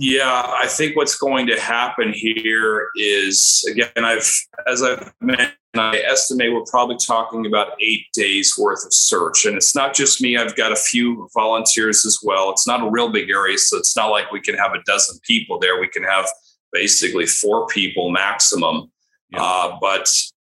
[0.00, 4.32] Yeah, I think what's going to happen here is again, I've
[4.68, 9.56] as I've mentioned, I estimate we're probably talking about eight days worth of search, and
[9.56, 10.36] it's not just me.
[10.36, 12.50] I've got a few volunteers as well.
[12.50, 15.18] It's not a real big area, so it's not like we can have a dozen
[15.26, 15.80] people there.
[15.80, 16.28] We can have
[16.72, 18.92] basically four people maximum.
[19.30, 19.42] Yeah.
[19.42, 20.08] Uh, but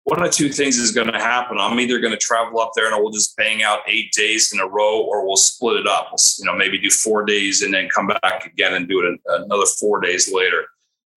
[0.04, 1.58] one of two things is going to happen.
[1.60, 4.58] I'm either going to travel up there and we'll just bang out eight days in
[4.58, 6.08] a row, or we'll split it up.
[6.10, 9.20] We'll, you know, maybe do four days and then come back again and do it
[9.26, 10.66] another four days later.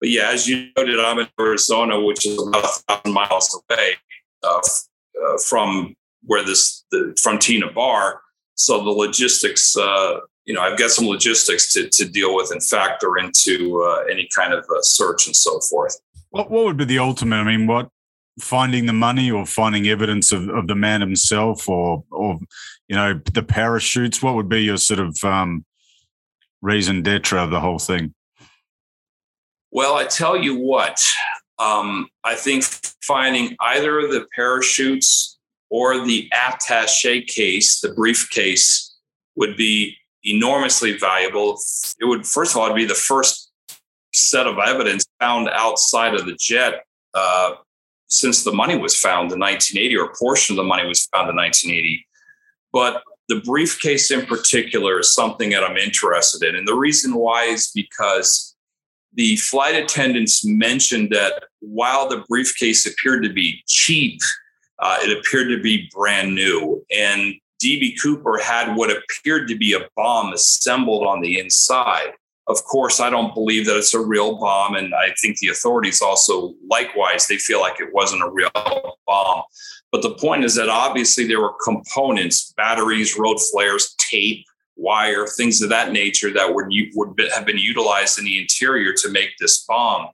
[0.00, 3.94] But yeah, as you noted, I'm in Arizona, which is about a thousand miles away
[4.42, 8.20] uh, uh, from where this the from Tena Bar.
[8.54, 12.62] So the logistics, uh, you know, I've got some logistics to, to deal with and
[12.62, 15.98] factor into uh, any kind of uh, search and so forth.
[16.30, 17.36] What, what would be the ultimate?
[17.36, 17.90] I mean, what
[18.40, 22.38] finding the money or finding evidence of, of the man himself or, or,
[22.88, 24.22] you know, the parachutes?
[24.22, 25.64] What would be your sort of um,
[26.62, 28.14] raison d'etre of the whole thing?
[29.70, 30.98] Well, I tell you what,
[31.58, 32.64] um, I think
[33.02, 35.38] finding either the parachutes
[35.70, 38.94] or the attache case, the briefcase,
[39.36, 41.60] would be enormously valuable.
[42.00, 43.50] It would, first of all, it would be the first
[44.14, 47.56] set of evidence found outside of the jet uh,
[48.08, 51.28] since the money was found in 1980, or a portion of the money was found
[51.30, 52.06] in 1980.
[52.72, 56.54] But the briefcase in particular is something that I'm interested in.
[56.54, 58.54] And the reason why is because
[59.14, 64.20] the flight attendants mentioned that while the briefcase appeared to be cheap,
[64.78, 66.84] uh, it appeared to be brand new.
[66.96, 72.12] And DB Cooper had what appeared to be a bomb assembled on the inside.
[72.48, 74.76] Of course, I don't believe that it's a real bomb.
[74.76, 78.50] And I think the authorities also, likewise, they feel like it wasn't a real
[79.06, 79.42] bomb.
[79.90, 84.44] But the point is that obviously there were components, batteries, road flares, tape,
[84.76, 89.10] wire, things of that nature that would, would have been utilized in the interior to
[89.10, 90.08] make this bomb.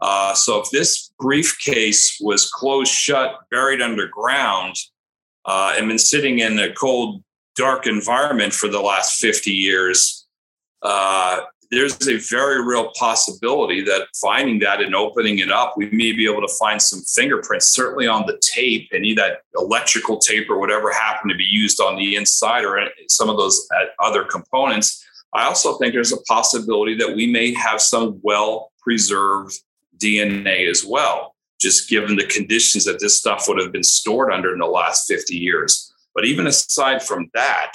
[0.00, 4.76] Uh, so if this briefcase was closed shut, buried underground,
[5.46, 7.22] uh, and been sitting in a cold
[7.56, 10.26] dark environment for the last 50 years,
[10.82, 16.12] uh, there's a very real possibility that finding that and opening it up, we may
[16.12, 20.58] be able to find some fingerprints, certainly on the tape, any that electrical tape or
[20.58, 25.04] whatever happened to be used on the inside or some of those uh, other components.
[25.32, 29.60] I also think there's a possibility that we may have some well preserved
[29.98, 34.52] DNA as well, just given the conditions that this stuff would have been stored under
[34.52, 35.92] in the last 50 years.
[36.14, 37.72] But even aside from that,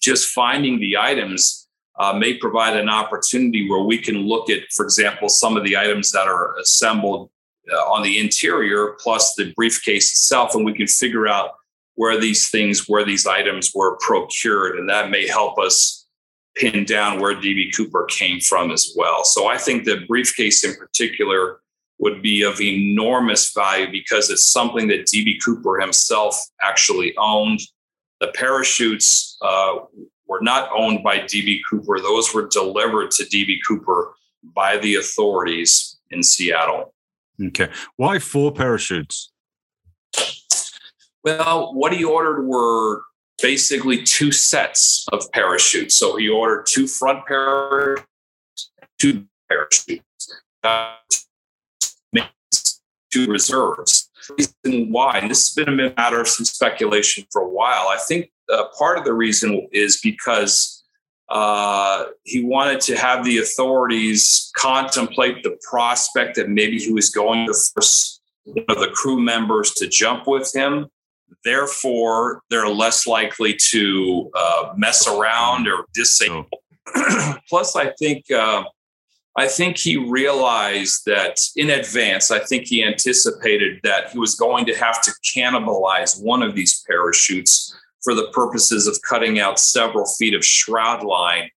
[0.00, 1.67] just finding the items
[1.98, 5.76] uh, may provide an opportunity where we can look at, for example, some of the
[5.76, 7.30] items that are assembled
[7.72, 11.52] uh, on the interior plus the briefcase itself, and we can figure out
[11.96, 16.06] where these things, where these items were procured, and that may help us
[16.56, 19.24] pin down where DB Cooper came from as well.
[19.24, 21.60] So I think the briefcase in particular
[21.98, 27.60] would be of enormous value because it's something that DB Cooper himself actually owned.
[28.20, 29.76] The parachutes uh,
[30.28, 31.98] were not owned by DB Cooper.
[32.00, 36.94] Those were delivered to DB Cooper by the authorities in Seattle.
[37.42, 37.68] Okay.
[37.96, 39.32] Why four parachutes?
[41.24, 43.02] Well, what he ordered were
[43.42, 45.94] basically two sets of parachutes.
[45.96, 48.06] So he ordered two front parachutes,
[48.98, 50.02] two parachutes,
[50.64, 50.94] uh,
[53.10, 54.07] two reserves.
[54.36, 57.88] Reason why, and this has been a matter of some speculation for a while.
[57.88, 60.84] I think uh, part of the reason is because
[61.28, 67.46] uh, he wanted to have the authorities contemplate the prospect that maybe he was going
[67.46, 70.86] to force one of the crew members to jump with him.
[71.44, 76.46] Therefore, they're less likely to uh, mess around or disable.
[76.94, 77.36] Oh.
[77.48, 78.64] Plus, I think uh,
[79.38, 82.32] I think he realized that in advance.
[82.32, 86.82] I think he anticipated that he was going to have to cannibalize one of these
[86.88, 87.72] parachutes
[88.02, 91.50] for the purposes of cutting out several feet of shroud line.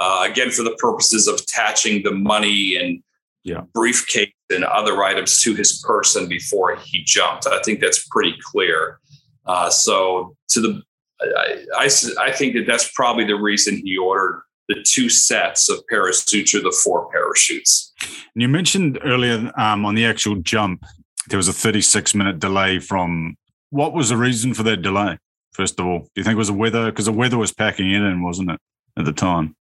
[0.00, 3.02] Uh, again, for the purposes of attaching the money and
[3.44, 3.60] yeah.
[3.74, 7.46] briefcase and other items to his person before he jumped.
[7.46, 8.98] I think that's pretty clear.
[9.44, 10.82] Uh, so, to the,
[11.20, 15.86] I, I, I, think that that's probably the reason he ordered the two sets of
[15.88, 17.92] parachutes or the four parachutes.
[18.34, 20.84] And you mentioned earlier um, on the actual jump,
[21.28, 23.36] there was a 36 minute delay from.
[23.70, 25.18] What was the reason for that delay?
[25.56, 26.00] first of all?
[26.00, 26.86] Do you think it was the weather?
[26.86, 28.60] Because the weather was packing it in, wasn't it,
[28.96, 29.56] at the time?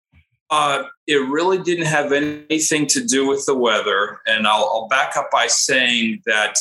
[0.51, 4.19] Uh, it really didn't have anything to do with the weather.
[4.27, 6.57] And I'll, I'll back up by saying that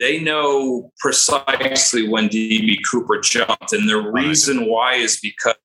[0.00, 3.72] they know precisely when DB Cooper jumped.
[3.72, 5.56] And the reason why is because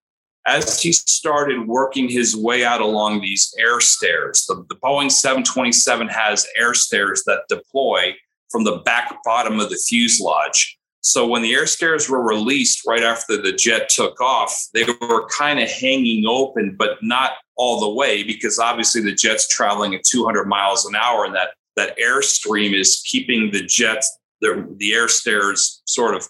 [0.47, 6.07] as he started working his way out along these air stairs, the, the Boeing 727
[6.09, 8.13] has air stairs that deploy
[8.49, 10.77] from the back bottom of the fuselage.
[11.01, 15.27] So when the air stairs were released right after the jet took off, they were
[15.27, 20.03] kind of hanging open, but not all the way because obviously the jet's traveling at
[20.05, 25.07] 200 miles an hour, and that that airstream is keeping the jets the the air
[25.07, 26.27] stairs sort of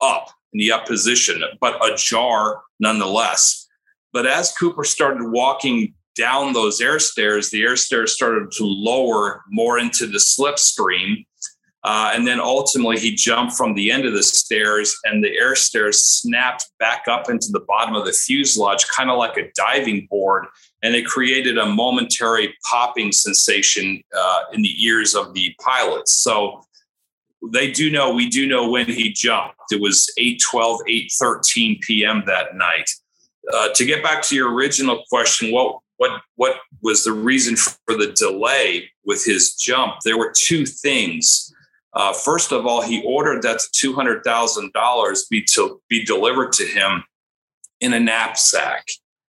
[0.00, 3.66] up in the up position, but ajar nonetheless.
[4.12, 9.42] But as Cooper started walking down those air stairs, the air stairs started to lower
[9.50, 11.24] more into the slipstream
[11.84, 15.54] uh, and then ultimately, he jumped from the end of the stairs, and the air
[15.54, 20.06] stairs snapped back up into the bottom of the fuselage, kind of like a diving
[20.10, 20.46] board.
[20.82, 26.14] And it created a momentary popping sensation uh, in the ears of the pilots.
[26.14, 26.64] So
[27.52, 29.56] they do know, we do know when he jumped.
[29.70, 32.22] It was 8 12, 8 13 p.m.
[32.26, 32.90] that night.
[33.52, 37.96] Uh, to get back to your original question, what what what was the reason for
[37.96, 39.94] the delay with his jump?
[40.04, 41.52] There were two things.
[41.92, 47.04] Uh, first of all, he ordered that $200,000 be to be delivered to him
[47.80, 48.84] in a knapsack.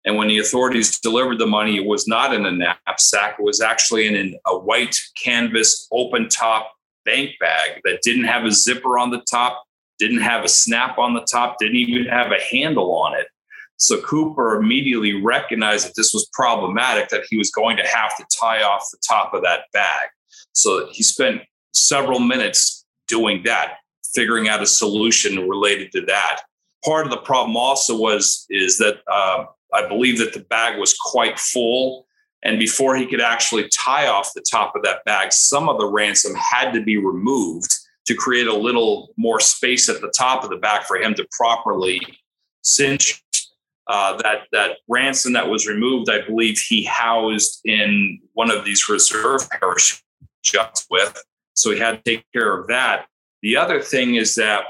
[0.05, 3.35] And when the authorities delivered the money, it was not in a knapsack.
[3.37, 6.71] It was actually in an, a white canvas open top
[7.07, 9.63] bank bag that didn't have a zipper on the top,
[9.97, 13.27] didn't have a snap on the top, didn't even have a handle on it.
[13.77, 18.25] So Cooper immediately recognized that this was problematic, that he was going to have to
[18.39, 20.09] tie off the top of that bag.
[20.53, 23.77] So he spent several minutes doing that,
[24.15, 26.41] figuring out a solution related to that.
[26.83, 30.95] Part of the problem also was is that uh, I believe that the bag was
[30.95, 32.06] quite full,
[32.43, 35.87] and before he could actually tie off the top of that bag, some of the
[35.87, 37.73] ransom had to be removed
[38.05, 41.27] to create a little more space at the top of the bag for him to
[41.37, 41.99] properly
[42.61, 43.23] cinch
[43.87, 48.89] uh, that that ransom that was removed, I believe he housed in one of these
[48.89, 51.21] reserve parachutes with,
[51.53, 53.07] so he had to take care of that.
[53.41, 54.65] The other thing is that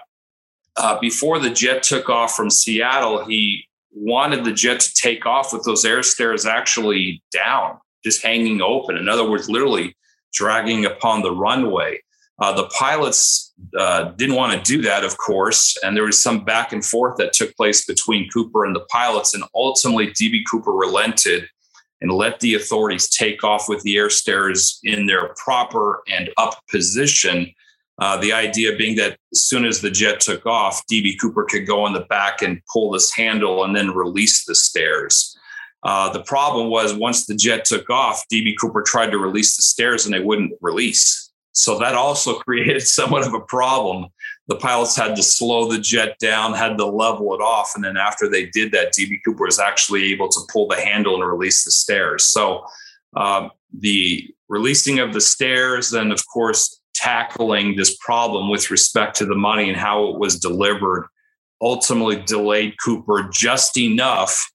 [0.76, 3.66] uh, before the jet took off from Seattle, he
[4.00, 8.98] wanted the jet to take off with those air stairs actually down, just hanging open.
[8.98, 9.95] In other words, literally
[10.34, 12.00] dragging upon the runway.
[12.39, 16.43] Uh, the pilots uh, didn't want to do that, of course, and there was some
[16.43, 19.34] back and forth that took place between Cooper and the pilots.
[19.34, 21.48] And ultimately, DB Cooper relented
[22.02, 26.62] and let the authorities take off with the air stairs in their proper and up
[26.70, 27.52] position.
[28.00, 31.66] Uh, the idea being that as soon as the jet took off, DB Cooper could
[31.66, 35.36] go in the back and pull this handle and then release the stairs.
[35.84, 39.64] Uh, the problem was once the jet took off, DB Cooper tried to release the
[39.64, 41.32] stairs and they wouldn't release.
[41.54, 44.08] So that also created somewhat of a problem.
[44.48, 47.74] The pilots had to slow the jet down, had to level it off.
[47.76, 51.16] And then after they did that, DB Cooper was actually able to pull the handle
[51.16, 52.26] and release the stairs.
[52.26, 52.64] So
[53.16, 59.26] um, the releasing of the stairs, and of course, tackling this problem with respect to
[59.26, 61.08] the money and how it was delivered
[61.62, 64.52] ultimately delayed Cooper just enough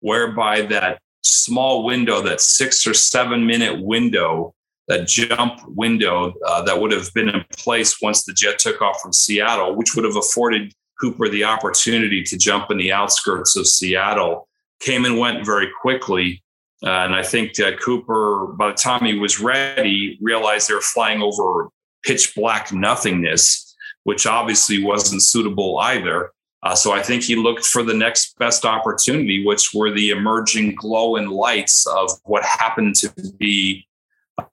[0.00, 4.54] whereby that small window, that six or seven minute window,
[4.88, 9.00] that jump window uh, that would have been in place once the jet took off
[9.00, 13.66] from Seattle, which would have afforded Cooper the opportunity to jump in the outskirts of
[13.66, 14.48] Seattle,
[14.80, 16.42] came and went very quickly.
[16.84, 20.80] Uh, and I think that Cooper, by the time he was ready, realized they were
[20.80, 21.68] flying over
[22.06, 26.30] pitch black nothingness, which obviously wasn't suitable either.
[26.62, 30.74] Uh, so I think he looked for the next best opportunity, which were the emerging
[30.76, 33.86] glow and lights of what happened to be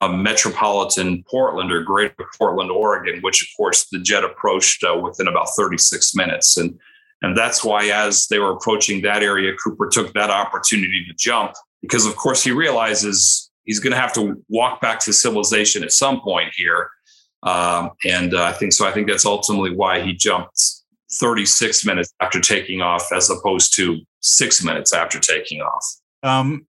[0.01, 5.27] uh, metropolitan Portland or greater Portland, Oregon, which of course the jet approached uh, within
[5.27, 6.57] about 36 minutes.
[6.57, 6.77] And,
[7.21, 11.53] and that's why, as they were approaching that area, Cooper took that opportunity to jump
[11.81, 15.91] because, of course, he realizes he's going to have to walk back to civilization at
[15.91, 16.89] some point here.
[17.43, 18.87] Um, and uh, I think so.
[18.87, 20.61] I think that's ultimately why he jumped
[21.19, 25.85] 36 minutes after taking off, as opposed to six minutes after taking off.
[26.23, 26.65] Um,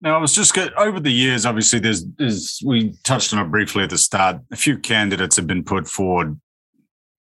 [0.00, 1.46] now, I was just get, over the years.
[1.46, 4.40] Obviously, there's, there's we touched on it briefly at the start.
[4.52, 6.38] A few candidates have been put forward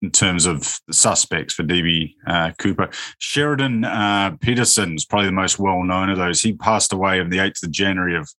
[0.03, 2.89] in terms of suspects for DB uh, Cooper.
[3.19, 6.41] Sheridan uh, Peterson is probably the most well known of those.
[6.41, 8.31] He passed away on the 8th of January of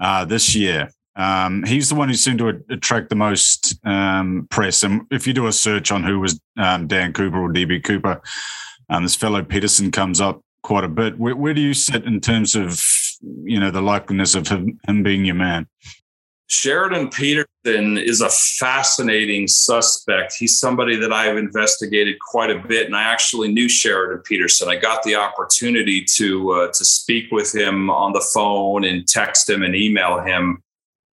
[0.00, 0.90] uh, this year.
[1.18, 4.82] Um, he's the one who seemed to attract the most um, press.
[4.82, 8.22] And if you do a search on who was um, Dan Cooper or DB Cooper,
[8.88, 11.18] um, this fellow Peterson comes up quite a bit.
[11.18, 12.80] Where, where do you sit in terms of
[13.20, 15.66] you know the likeliness of him, him being your man.
[16.50, 20.34] Sheridan Peterson is a fascinating suspect.
[20.38, 24.68] He's somebody that I've investigated quite a bit, and I actually knew Sheridan Peterson.
[24.68, 29.50] I got the opportunity to uh, to speak with him on the phone and text
[29.50, 30.62] him and email him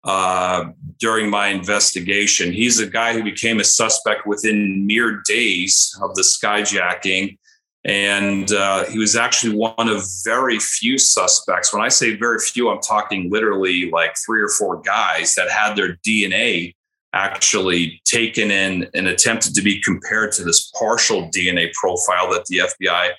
[0.03, 0.65] uh,
[0.99, 2.51] during my investigation.
[2.51, 7.37] He's a guy who became a suspect within mere days of the skyjacking
[7.83, 11.73] and uh, he was actually one of very few suspects.
[11.73, 15.75] When I say very few, I'm talking literally like three or four guys that had
[15.75, 16.75] their DNA
[17.13, 22.59] actually taken in and attempted to be compared to this partial DNA profile that the
[22.59, 23.11] FBI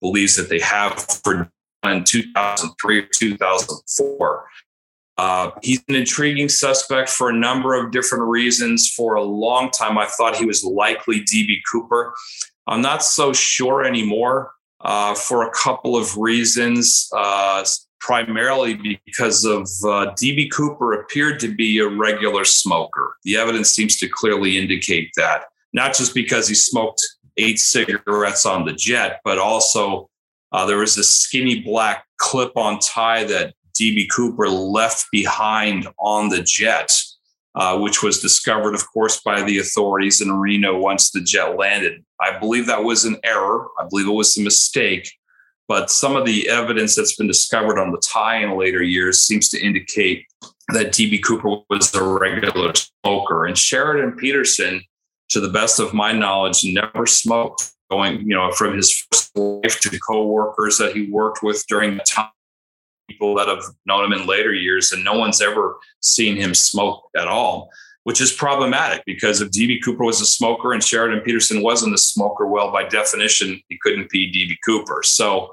[0.00, 1.50] believes that they have for
[1.84, 4.44] in 2003 or 2004.
[5.20, 8.90] Uh, he's an intriguing suspect for a number of different reasons.
[8.96, 12.14] For a long time, I thought he was likely DB Cooper.
[12.66, 17.06] I'm not so sure anymore uh, for a couple of reasons.
[17.14, 17.66] Uh,
[18.00, 23.14] primarily because of uh, DB Cooper appeared to be a regular smoker.
[23.24, 25.42] The evidence seems to clearly indicate that,
[25.74, 27.06] not just because he smoked
[27.36, 30.08] eight cigarettes on the jet, but also
[30.52, 36.28] uh, there was a skinny black clip on tie that DB Cooper left behind on
[36.28, 36.90] the jet
[37.54, 42.04] uh, which was discovered, of course, by the authorities in Reno once the jet landed.
[42.20, 43.66] I believe that was an error.
[43.78, 45.10] I believe it was a mistake.
[45.66, 49.48] But some of the evidence that's been discovered on the tie in later years seems
[49.50, 50.26] to indicate
[50.68, 53.46] that DB Cooper was a regular smoker.
[53.46, 54.82] And Sheridan Peterson,
[55.30, 57.72] to the best of my knowledge, never smoked.
[57.90, 62.04] Going, you know, from his first life to coworkers that he worked with during the
[62.04, 62.30] time
[63.10, 67.02] people that have known him in later years, and no one's ever seen him smoke
[67.16, 67.70] at all,
[68.04, 71.98] which is problematic because if DB Cooper was a smoker and Sheridan Peterson wasn't a
[71.98, 75.02] smoker, well, by definition, he couldn't be DB Cooper.
[75.02, 75.52] So,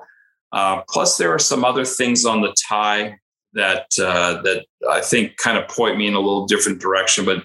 [0.51, 3.18] uh, plus there are some other things on the tie
[3.53, 7.43] that uh, that I think kind of point me in a little different direction, but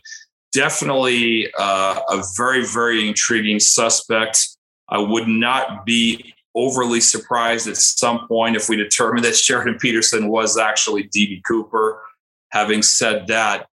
[0.52, 4.46] definitely uh, a very very intriguing suspect.
[4.88, 10.28] I would not be overly surprised at some point if we determine that Sheridan Peterson
[10.28, 12.02] was actually DB Cooper.
[12.50, 13.68] Having said that,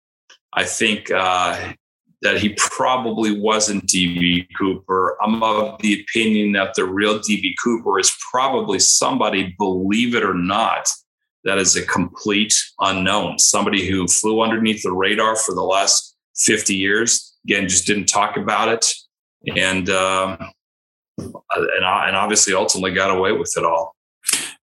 [0.53, 1.75] I think uh,
[2.22, 5.16] that he probably wasn't DB Cooper.
[5.22, 10.35] I'm of the opinion that the real DB Cooper is probably somebody, believe it or
[10.35, 10.89] not,
[11.45, 16.75] that is a complete unknown, somebody who flew underneath the radar for the last 50
[16.75, 17.37] years.
[17.45, 18.93] Again, just didn't talk about it.
[19.55, 20.51] And, um,
[21.18, 23.94] and, and obviously ultimately got away with it all.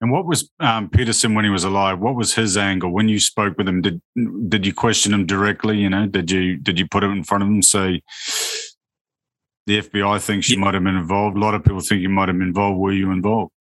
[0.02, 2.00] And what was um, Peterson when he was alive?
[2.00, 3.82] What was his angle when you spoke with him?
[3.82, 4.02] Did
[4.50, 5.78] did you question him directly?
[5.78, 7.62] You know, did you did you put it in front of him?
[7.62, 8.02] Say
[9.68, 10.66] the FBI thinks you yeah.
[10.66, 11.38] might have been involved.
[11.38, 12.80] A lot of people think you might have been involved.
[12.80, 13.52] Were you involved?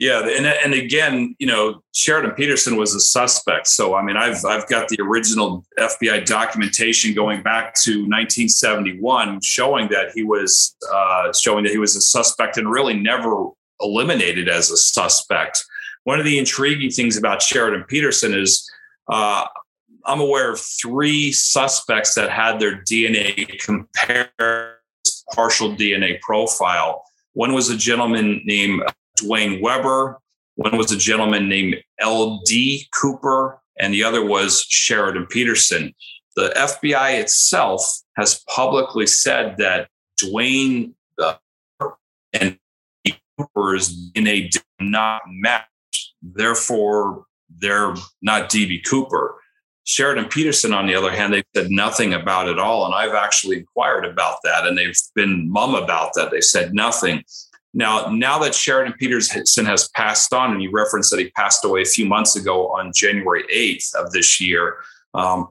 [0.00, 3.66] Yeah, and and again, you know, Sheridan Peterson was a suspect.
[3.68, 9.88] So I mean, I've I've got the original FBI documentation going back to 1971, showing
[9.88, 13.50] that he was uh, showing that he was a suspect and really never
[13.82, 15.62] eliminated as a suspect.
[16.04, 18.66] One of the intriguing things about Sheridan Peterson is
[19.12, 19.44] uh,
[20.06, 24.30] I'm aware of three suspects that had their DNA compared
[25.34, 27.04] partial DNA profile.
[27.34, 28.82] One was a gentleman named
[29.20, 30.18] Duane Weber.
[30.56, 32.88] One was a gentleman named L.D.
[32.92, 35.94] Cooper, and the other was Sheridan Peterson.
[36.36, 37.82] The FBI itself
[38.16, 39.88] has publicly said that
[40.22, 41.34] Dwayne uh,
[42.32, 42.58] and
[43.38, 45.64] Cooper's DNA did not match.
[46.22, 47.24] Therefore,
[47.58, 49.36] they're not DB Cooper.
[49.84, 52.84] Sheridan Peterson, on the other hand, they said nothing about it all.
[52.84, 56.30] And I've actually inquired about that and they've been mum about that.
[56.30, 57.24] They said nothing.
[57.72, 61.82] Now, now that Sheridan Peterson has passed on, and you referenced that he passed away
[61.82, 64.78] a few months ago on January 8th of this year,
[65.14, 65.48] um,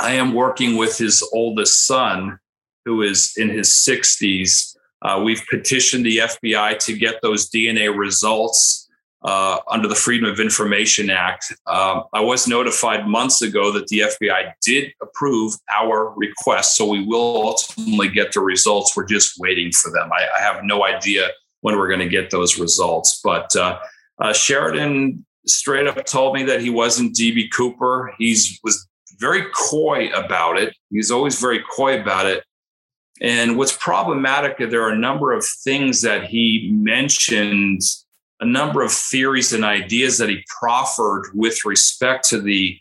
[0.00, 2.38] I am working with his oldest son,
[2.84, 8.88] who is in his 60s, uh, we've petitioned the FBI to get those DNA results
[9.22, 11.52] uh, under the Freedom of Information Act.
[11.66, 17.04] Um, I was notified months ago that the FBI did approve our request, so we
[17.04, 18.96] will ultimately get the results.
[18.96, 20.10] We're just waiting for them.
[20.12, 21.28] I, I have no idea
[21.60, 23.78] when we're going to get those results, but uh,
[24.20, 28.14] uh Sheridan straight up told me that he wasn't DB Cooper.
[28.18, 28.86] He's was
[29.18, 30.74] very coy about it.
[30.90, 32.44] He's always very coy about it.
[33.20, 37.80] And what's problematic, there are a number of things that he mentioned,
[38.40, 42.78] a number of theories and ideas that he proffered with respect to the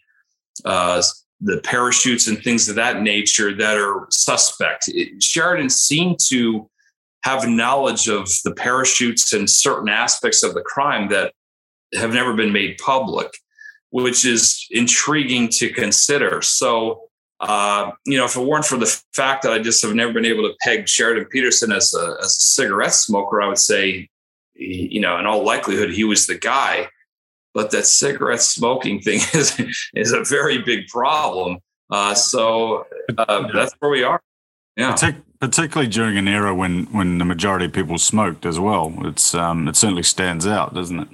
[0.66, 1.02] uh,
[1.40, 4.86] the parachutes and things of that nature that are suspect.
[4.88, 6.70] It, Sheridan seemed to
[7.28, 11.34] have knowledge of the parachutes and certain aspects of the crime that
[11.94, 13.30] have never been made public,
[13.90, 16.42] which is intriguing to consider.
[16.42, 17.08] So
[17.40, 20.26] uh, you know, if it weren't for the fact that I just have never been
[20.26, 24.10] able to peg Sheridan Peterson as a, as a cigarette smoker, I would say,
[24.56, 26.88] you know, in all likelihood, he was the guy.
[27.54, 29.60] But that cigarette smoking thing is
[29.94, 31.60] is a very big problem.
[31.90, 32.86] Uh, so
[33.18, 34.22] uh, that's where we are.
[34.78, 34.96] Yeah,
[35.40, 38.94] particularly during an era when when the majority of people smoked as well.
[39.02, 41.08] It's um, it certainly stands out, doesn't it?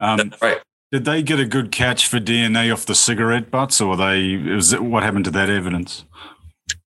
[0.00, 0.58] Um, right.
[0.92, 4.36] Did they get a good catch for DNA off the cigarette butts, or they?
[4.36, 6.04] Was it, what happened to that evidence?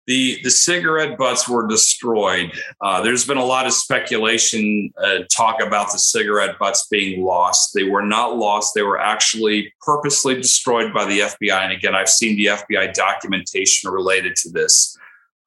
[0.07, 2.51] The the cigarette butts were destroyed.
[2.81, 7.73] Uh, there's been a lot of speculation, uh, talk about the cigarette butts being lost.
[7.75, 8.73] They were not lost.
[8.73, 11.63] They were actually purposely destroyed by the FBI.
[11.63, 14.97] And again, I've seen the FBI documentation related to this.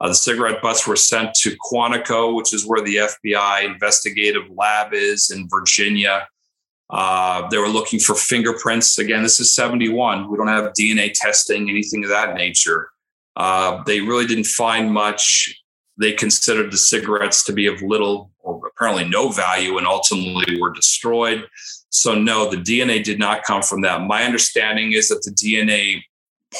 [0.01, 4.93] Uh, the cigarette butts were sent to Quantico, which is where the FBI investigative lab
[4.93, 6.29] is in Virginia.
[6.91, 8.99] Uh, they were looking for fingerprints.
[8.99, 10.31] Again, this is 71.
[10.31, 12.91] We don't have DNA testing, anything of that nature.
[13.37, 15.63] Uh, they really didn't find much.
[15.99, 20.73] They considered the cigarettes to be of little or apparently no value and ultimately were
[20.73, 21.47] destroyed.
[21.89, 24.03] So, no, the DNA did not come from that.
[24.03, 26.03] My understanding is that the DNA,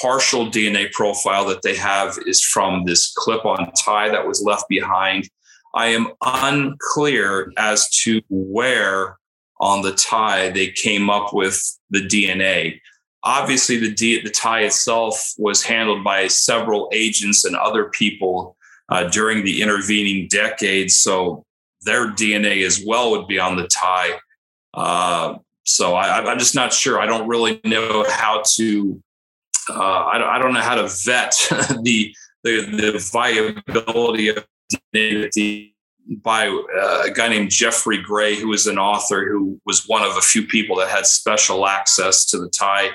[0.01, 4.69] partial DNA profile that they have is from this clip on tie that was left
[4.69, 5.29] behind.
[5.75, 9.19] I am unclear as to where
[9.61, 12.81] on the tie, they came up with the DNA.
[13.23, 18.57] Obviously, the, D, the tie itself was handled by several agents and other people
[18.89, 20.99] uh, during the intervening decades.
[20.99, 21.45] So
[21.83, 24.19] their DNA as well would be on the tie.
[24.75, 27.01] Uh, so I, am just not sure.
[27.01, 29.03] I don't really know how to.
[29.69, 31.35] Uh, I, don't, I, don't, know how to vet
[31.83, 34.47] the the, the viability of
[34.95, 35.73] DNA
[36.23, 40.17] by uh, a guy named Geoffrey Gray, who was an author who was one of
[40.17, 42.91] a few people that had special access to the tie.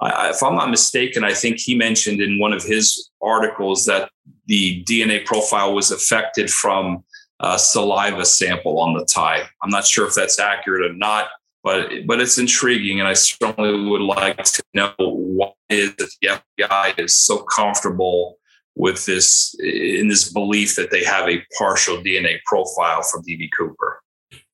[0.00, 4.10] I, if I'm not mistaken, I think he mentioned in one of his articles that
[4.46, 7.04] the DNA profile was affected from
[7.40, 9.42] a saliva sample on the tie.
[9.62, 11.28] I'm not sure if that's accurate or not,
[11.62, 16.28] but but it's intriguing, and I certainly would like to know why is that the
[16.62, 18.38] FBI is so comfortable
[18.76, 24.00] with this in this belief that they have a partial DNA profile from DB Cooper.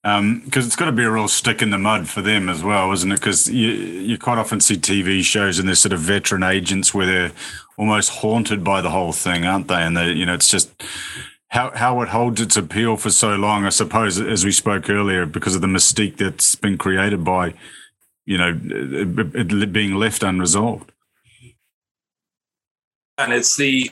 [0.03, 2.63] Because um, it's got to be a real stick in the mud for them as
[2.65, 3.17] well, isn't it?
[3.17, 7.05] Because you, you quite often see TV shows and there's sort of veteran agents where
[7.05, 7.33] they're
[7.77, 9.83] almost haunted by the whole thing, aren't they?
[9.83, 10.71] And they, you know, it's just
[11.49, 13.67] how how it holds its appeal for so long.
[13.67, 17.53] I suppose, as we spoke earlier, because of the mystique that's been created by,
[18.25, 20.93] you know, it, it being left unresolved.
[23.21, 23.91] And it's the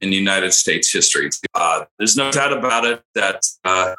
[0.00, 1.30] in United States history.
[1.54, 3.94] Uh, there's no doubt about it that uh,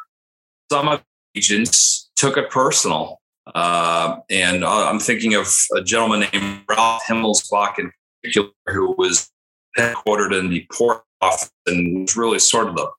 [0.72, 1.00] some
[1.36, 3.20] agents took it personal.
[3.54, 7.92] Uh, and uh, I'm thinking of a gentleman named Ralph Himmelsbach in
[8.24, 9.30] particular, who was
[9.78, 12.90] headquartered in the port office and was really sort of the,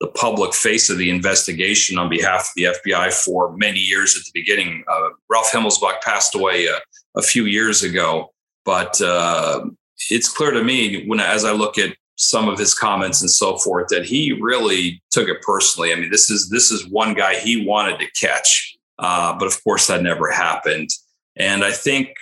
[0.00, 4.24] the public face of the investigation on behalf of the FBI for many years at
[4.24, 4.84] the beginning.
[4.88, 6.78] Uh, Ralph Himmelsbach passed away a,
[7.16, 8.31] a few years ago,
[8.64, 9.64] but uh,
[10.10, 13.56] it's clear to me when as I look at some of his comments and so
[13.58, 15.92] forth that he really took it personally.
[15.92, 19.62] I mean, this is this is one guy he wanted to catch, uh, but of
[19.64, 20.90] course that never happened.
[21.36, 22.14] And I think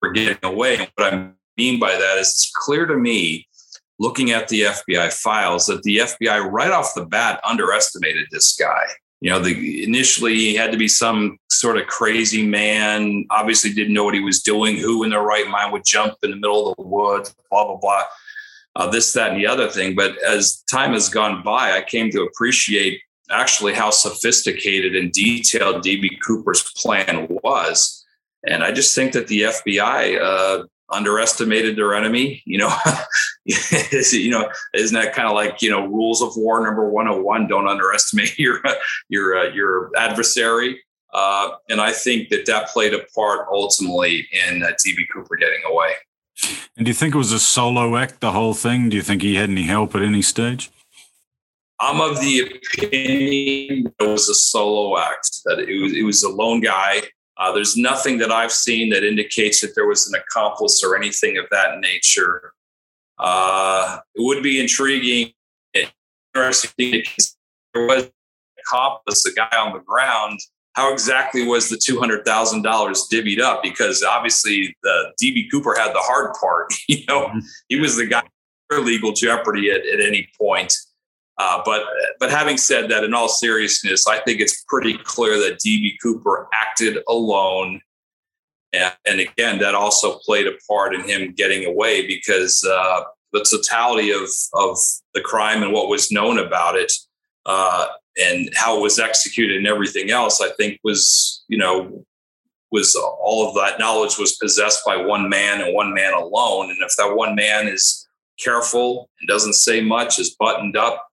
[0.00, 0.88] we're getting away.
[0.94, 3.48] What I mean by that is it's clear to me,
[3.98, 8.84] looking at the FBI files, that the FBI right off the bat underestimated this guy.
[9.20, 13.26] You know, the initially he had to be some sort of crazy man.
[13.30, 14.76] Obviously, didn't know what he was doing.
[14.76, 17.34] Who in their right mind would jump in the middle of the woods?
[17.50, 18.04] Blah blah blah
[18.76, 19.94] uh, this, that, and the other thing.
[19.94, 23.00] But as time has gone by, I came to appreciate
[23.30, 28.04] actually how sophisticated and detailed DB Cooper's plan was.
[28.46, 32.42] And I just think that the FBI uh, underestimated their enemy.
[32.44, 32.72] You know,
[33.44, 37.68] you know, isn't that kind of like you know rules of war number 101 Don't
[37.68, 38.60] underestimate your
[39.08, 40.80] your uh, your adversary.
[41.12, 45.60] Uh, and I think that that played a part ultimately in uh, DB Cooper getting
[45.68, 45.94] away.
[46.76, 48.88] And do you think it was a solo act, the whole thing?
[48.88, 50.70] Do you think he had any help at any stage?
[51.80, 56.28] I'm of the opinion it was a solo act, that it was, it was a
[56.28, 57.02] lone guy.
[57.40, 61.38] Uh, there's nothing that I've seen that indicates that there was an accomplice or anything
[61.38, 62.52] of that nature.
[63.18, 65.32] Uh, it would be intriguing,
[65.74, 67.36] interesting because
[67.74, 68.12] there was an
[68.66, 70.38] accomplice, a guy on the ground
[70.74, 73.62] how exactly was the $200,000 divvied up?
[73.62, 76.72] Because obviously the DB Cooper had the hard part.
[76.88, 77.38] You know, mm-hmm.
[77.68, 78.22] he was the guy
[78.68, 80.74] for legal jeopardy at, at any point.
[81.40, 81.84] Uh, but
[82.18, 86.46] but having said that, in all seriousness, I think it's pretty clear that DB Cooper
[86.52, 87.80] acted alone,
[88.74, 93.42] and, and, again, that also played a part in him getting away because uh, the
[93.50, 94.76] totality of of
[95.14, 96.92] the crime and what was known about it
[97.46, 97.86] uh,
[98.22, 102.04] and how it was executed and everything else, I think was, you know,
[102.70, 106.68] was all of that knowledge was possessed by one man and one man alone.
[106.68, 108.06] And if that one man is
[108.38, 111.09] careful and doesn't say much, is buttoned up,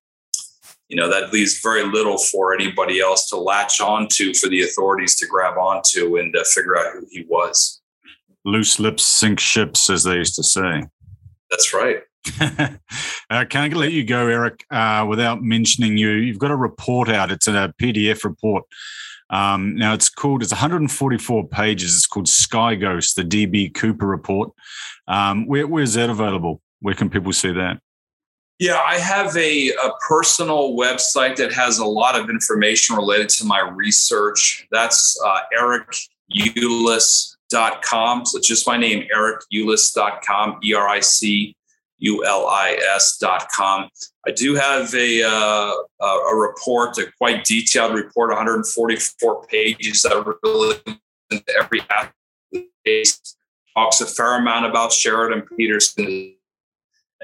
[0.89, 5.15] you know, that leaves very little for anybody else to latch onto for the authorities
[5.17, 7.81] to grab onto and uh, figure out who he was.
[8.45, 10.83] Loose lips sink ships, as they used to say.
[11.51, 11.97] That's right.
[12.41, 16.11] uh, can I let you go, Eric, uh, without mentioning you?
[16.11, 17.31] You've got a report out.
[17.31, 18.63] It's a PDF report.
[19.29, 21.97] Um, now it's called, it's 144 pages.
[21.97, 24.51] It's called Sky Ghost, the DB Cooper report.
[25.07, 26.61] Um, where, where's that available?
[26.79, 27.81] Where can people see that?
[28.59, 33.45] Yeah, I have a, a, personal website that has a lot of information related to
[33.45, 34.67] my research.
[34.71, 38.25] That's uh, ericulis.com.
[38.25, 41.55] So it's just my name, ericulis.com, E R I C
[42.03, 43.89] ulis.com.
[44.27, 50.35] I do have a, uh, a report, a quite detailed report, 144 pages that are
[50.43, 50.75] really
[51.31, 51.81] into every
[52.85, 53.35] case
[53.73, 56.36] talks a fair amount about Sheridan Peterson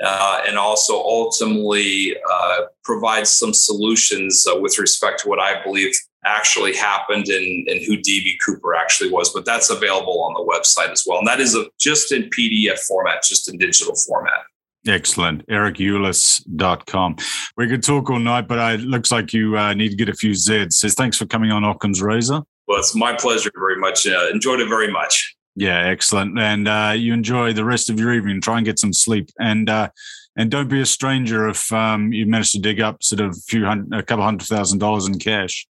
[0.01, 5.93] uh, and also ultimately uh, provides some solutions uh, with respect to what I believe
[6.25, 9.31] actually happened and, and who DB Cooper actually was.
[9.33, 11.19] But that's available on the website as well.
[11.19, 14.41] And that is a, just in PDF format, just in digital format.
[14.87, 15.47] Excellent.
[15.47, 17.15] EricUlis.com.
[17.55, 20.13] We could talk all night, but it looks like you uh, need to get a
[20.13, 20.73] few Zeds.
[20.73, 22.41] Says thanks for coming on Occam's Razor.
[22.67, 24.07] Well, it's my pleasure very much.
[24.07, 25.35] Uh, enjoyed it very much.
[25.55, 26.39] Yeah, excellent.
[26.39, 28.41] And uh, you enjoy the rest of your evening.
[28.41, 29.29] Try and get some sleep.
[29.39, 29.89] And uh,
[30.35, 33.41] and don't be a stranger if um, you manage to dig up sort of a
[33.47, 35.67] few hundred, a couple hundred thousand dollars in cash.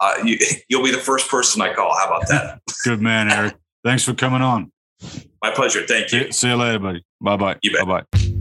[0.00, 1.92] Uh, you, you'll be the first person I call.
[1.94, 2.60] How about that?
[2.84, 3.56] Good man, Eric.
[3.84, 4.72] Thanks for coming on.
[5.42, 5.86] My pleasure.
[5.86, 6.24] Thank you.
[6.24, 7.04] See, see you later, buddy.
[7.20, 7.56] Bye bye.
[7.84, 8.37] Bye bye.